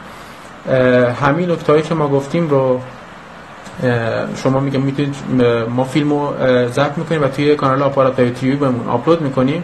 [1.21, 2.81] همین نکته که ما گفتیم رو
[4.43, 5.15] شما میگم می‌تونید
[5.69, 6.33] ما فیلم رو
[6.67, 9.63] ضبط می‌کنیم و توی کانال آپارات یوتیوب بمون آپلود می‌کنیم.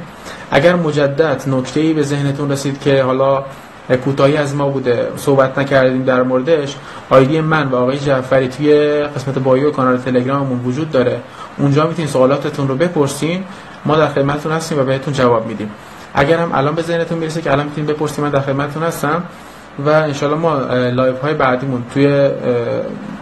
[0.52, 3.44] اگر مجدد نکته ای به ذهنتون رسید که حالا
[3.92, 5.08] کوتاهی از ما بوده.
[5.16, 6.76] صحبت نکردیم در موردش.
[7.10, 11.20] آیدی من و آقای جعفری توی قسمت بایو کانال تلگراممون وجود داره.
[11.58, 13.44] اونجا می‌تونید سوالاتتون رو بپرسین.
[13.86, 15.72] ما در خدمتتون هستیم و بهتون جواب میدیم.
[16.14, 19.24] اگر هم الان به ذهنتون می‌رسه که الان می‌تونید بپرسید من در خدمتتون هستم
[19.86, 22.30] و انشالله ما live های بعدیمون توی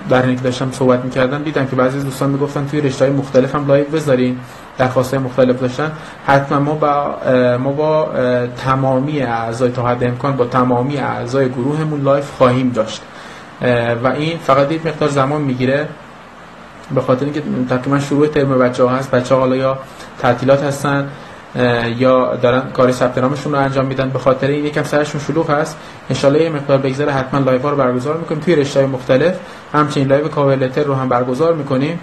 [0.09, 3.67] در که داشتم صحبت می‌کردم دیدم که بعضی دوستان می‌گفتن توی رشته های مختلف هم
[3.67, 4.39] live بذارین.
[4.77, 5.91] درخواست مختلف داشتن.
[6.27, 7.15] حتما ما با
[7.57, 8.09] ما با
[8.65, 13.01] تمامی اعضای تا حد امکان با تمامی اعضای گروهمون live خواهیم داشت.
[14.03, 15.87] و این فقط یک مقدار زمان می‌گیره.
[16.95, 19.11] به خاطر اینکه تقریبا شروع ترم بچه ها هست.
[19.11, 19.77] بچه ها حالا یا
[20.19, 21.07] تعطیلات هستن
[21.97, 24.09] یا دارن کار ثبت نامشون رو انجام میدن.
[24.09, 25.77] به خاطر این یکم سرشون شلوغ هست.
[26.25, 27.11] ان یه مقدار بگذره.
[27.11, 28.41] حتما live رو برگزار می‌کنیم.
[28.41, 29.35] توی رشته مختلف
[29.73, 31.99] همچنین live cover letter رو هم برگزار می‌کنیم.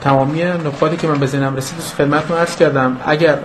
[0.00, 2.96] تمامی نکاتی که من به ذهنم رسید خدمتتون عرض کردم.
[3.06, 3.38] اگر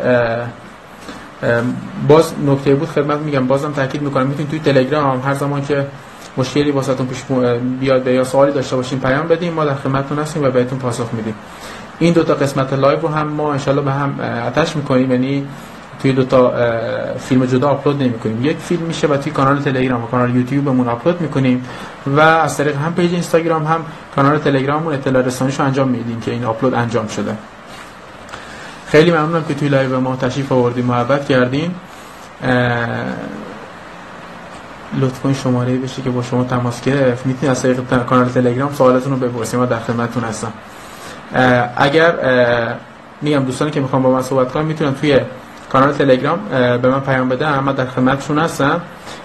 [2.07, 3.47] باز نکته بود خدمت میگم.
[3.47, 4.27] بازم تاکید می‌کنم.
[4.27, 5.85] می‌تونید توی تلگرام هر زمان که
[6.37, 7.23] مشکلی واسهتون پیش
[7.79, 11.35] بیاد یا سوالی داشته باشین پیام بدیم ما در خدمتتون هستیم و بهتون پاسخ میدیم.
[11.99, 15.11] این دو تا قسمت live رو هم ما انشالله به هم attach می‌کنیم.
[15.11, 15.47] یعنی
[16.01, 16.53] توی دو تا
[17.19, 18.45] فیلم جدا آپلود نمی‌کنیم.
[18.45, 21.65] یک فیلم میشه و توی کانال تلگرام و کانال یوتیوبمون آپلود می‌کنیم
[22.07, 26.45] و از طریق هم page اینستاگرام هم کانال تلگراممون اطلاع رسانیشو انجام میدیم که این
[26.45, 27.37] آپلود انجام شده.
[28.87, 30.85] خیلی ممنونم که توی live ما تشریف آوردین.
[30.85, 31.71] محبت کردین.
[35.01, 37.25] لطف کنید شماره بشه که با شما تماس گرفت.
[37.25, 40.53] می‌تونید از طریق کانال تلگرام سوالتون رو بپرسید ما در خدمتتون هستم.
[41.77, 42.13] اگر
[43.21, 45.19] میگم دوستانی که می‌خوام با من صحبت کنم می‌تونن توی
[45.71, 46.39] کانال تلگرام
[46.81, 47.47] به من پیام بده.
[47.47, 48.81] اما در خدمتشون هستم.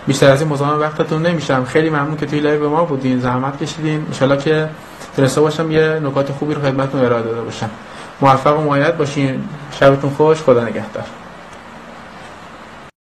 [0.07, 1.65] بیشتر از این مزاحم وقتتون نمیشم.
[1.65, 3.21] خیلی ممنون که توی live ما بودین.
[3.21, 4.07] زحمت کشیدین.
[4.21, 4.69] ان که
[5.17, 7.71] تونسته باشم یه نکات خوبی رو خدمتتون ارائه داده باشم.
[8.21, 9.45] موفق و موفق باشین.
[9.81, 10.43] شبتون خوش.
[10.43, 11.05] خدا نگهدار.